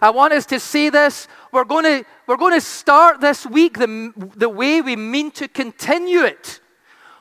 I 0.00 0.10
want 0.10 0.32
us 0.32 0.46
to 0.46 0.60
see 0.60 0.90
this. 0.90 1.26
We're 1.50 1.64
going 1.64 1.84
to, 1.84 2.04
we're 2.28 2.36
going 2.36 2.54
to 2.54 2.60
start 2.60 3.20
this 3.20 3.44
week 3.44 3.78
the, 3.78 4.12
the 4.36 4.48
way 4.48 4.80
we 4.80 4.94
mean 4.94 5.32
to 5.32 5.48
continue 5.48 6.20
it. 6.20 6.59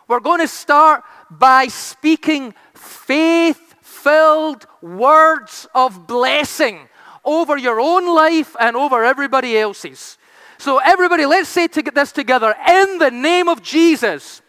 We're 0.09 0.19
going 0.19 0.39
to 0.39 0.47
start 0.47 1.03
by 1.29 1.67
speaking 1.67 2.55
faith 2.73 3.75
filled 3.83 4.65
words 4.81 5.67
of 5.75 6.07
blessing 6.07 6.89
over 7.23 7.55
your 7.55 7.79
own 7.79 8.07
life 8.15 8.55
and 8.59 8.75
over 8.75 9.05
everybody 9.05 9.55
else's. 9.55 10.17
So, 10.57 10.79
everybody, 10.79 11.27
let's 11.27 11.47
say 11.47 11.67
this 11.67 12.11
together. 12.11 12.55
In 12.67 12.97
the 12.97 13.11
name 13.11 13.47
of 13.47 13.61
Jesus, 13.61 14.41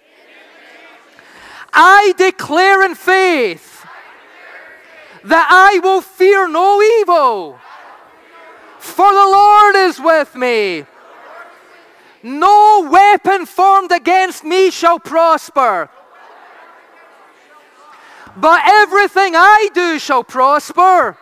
I 1.74 2.14
declare 2.16 2.82
in 2.82 2.94
faith 2.94 3.84
that 5.24 5.46
I 5.50 5.78
will 5.80 6.00
fear 6.00 6.48
no 6.48 6.80
evil, 7.00 7.58
for 8.78 9.12
the 9.12 9.28
Lord 9.28 9.76
is 9.76 10.00
with 10.00 10.34
me. 10.34 10.86
No 12.22 12.88
weapon 12.90 13.46
formed 13.46 13.92
against 13.92 14.44
me 14.44 14.70
shall 14.70 14.98
prosper. 14.98 15.88
But 18.36 18.62
everything 18.66 19.34
I 19.34 19.70
do 19.74 19.98
shall 19.98 20.22
prosper 20.22 21.16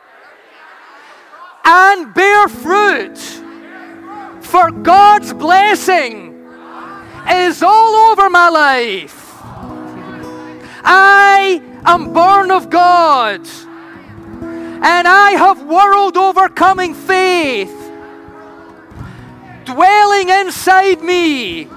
and 1.64 2.12
bear 2.14 2.48
fruit. 2.48 3.18
For 4.40 4.70
God's 4.70 5.32
blessing 5.32 6.34
is 7.28 7.62
all 7.62 8.10
over 8.10 8.28
my 8.28 8.48
life. 8.48 9.26
I 10.84 11.62
am 11.84 12.12
born 12.12 12.50
of 12.50 12.70
God, 12.70 13.46
and 14.42 15.06
I 15.06 15.32
have 15.32 15.62
world 15.64 16.16
overcoming 16.16 16.94
faith 16.94 17.77
dwelling 19.68 20.30
inside 20.30 21.02
me. 21.02 21.68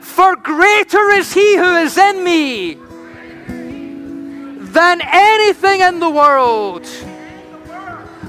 For 0.00 0.36
greater 0.36 1.10
is 1.12 1.32
he 1.32 1.56
who 1.56 1.76
is 1.76 1.96
in 1.96 2.22
me 2.22 2.74
than 4.74 5.00
anything 5.00 5.80
in 5.80 5.98
the 5.98 6.10
world. 6.10 6.86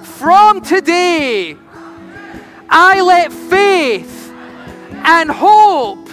From 0.04 0.62
today, 0.62 1.58
I 2.70 3.02
let 3.02 3.34
faith 3.34 4.32
and 5.04 5.30
hope 5.30 6.08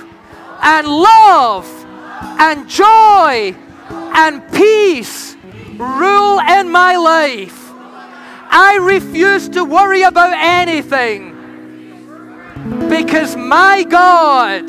and 0.62 0.86
love 0.88 1.66
and 2.40 2.68
joy 2.68 3.54
and 4.14 4.42
peace 4.52 5.36
rule 5.76 6.40
in 6.40 6.70
my 6.70 6.96
life. 6.96 7.70
I 8.50 8.80
refuse 8.82 9.48
to 9.50 9.64
worry 9.64 10.02
about 10.02 10.32
anything 10.34 11.31
because 12.88 13.36
my 13.36 13.84
God 13.84 14.64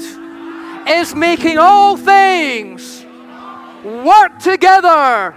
is 0.89 1.15
making 1.15 1.57
all 1.57 1.97
things 1.97 3.05
work 3.83 4.39
together 4.39 5.35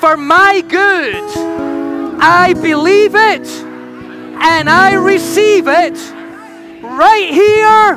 for 0.00 0.16
my 0.16 0.62
good. 0.68 1.22
I 2.20 2.54
believe 2.54 3.14
it 3.14 3.46
and 4.42 4.68
I 4.68 4.94
receive 4.94 5.68
it 5.68 5.98
right 6.82 7.28
here 7.30 7.94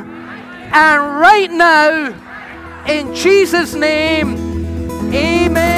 and 0.72 1.20
right 1.20 1.50
now. 1.50 2.14
In 2.86 3.14
Jesus' 3.14 3.74
name, 3.74 4.36
amen. 5.12 5.75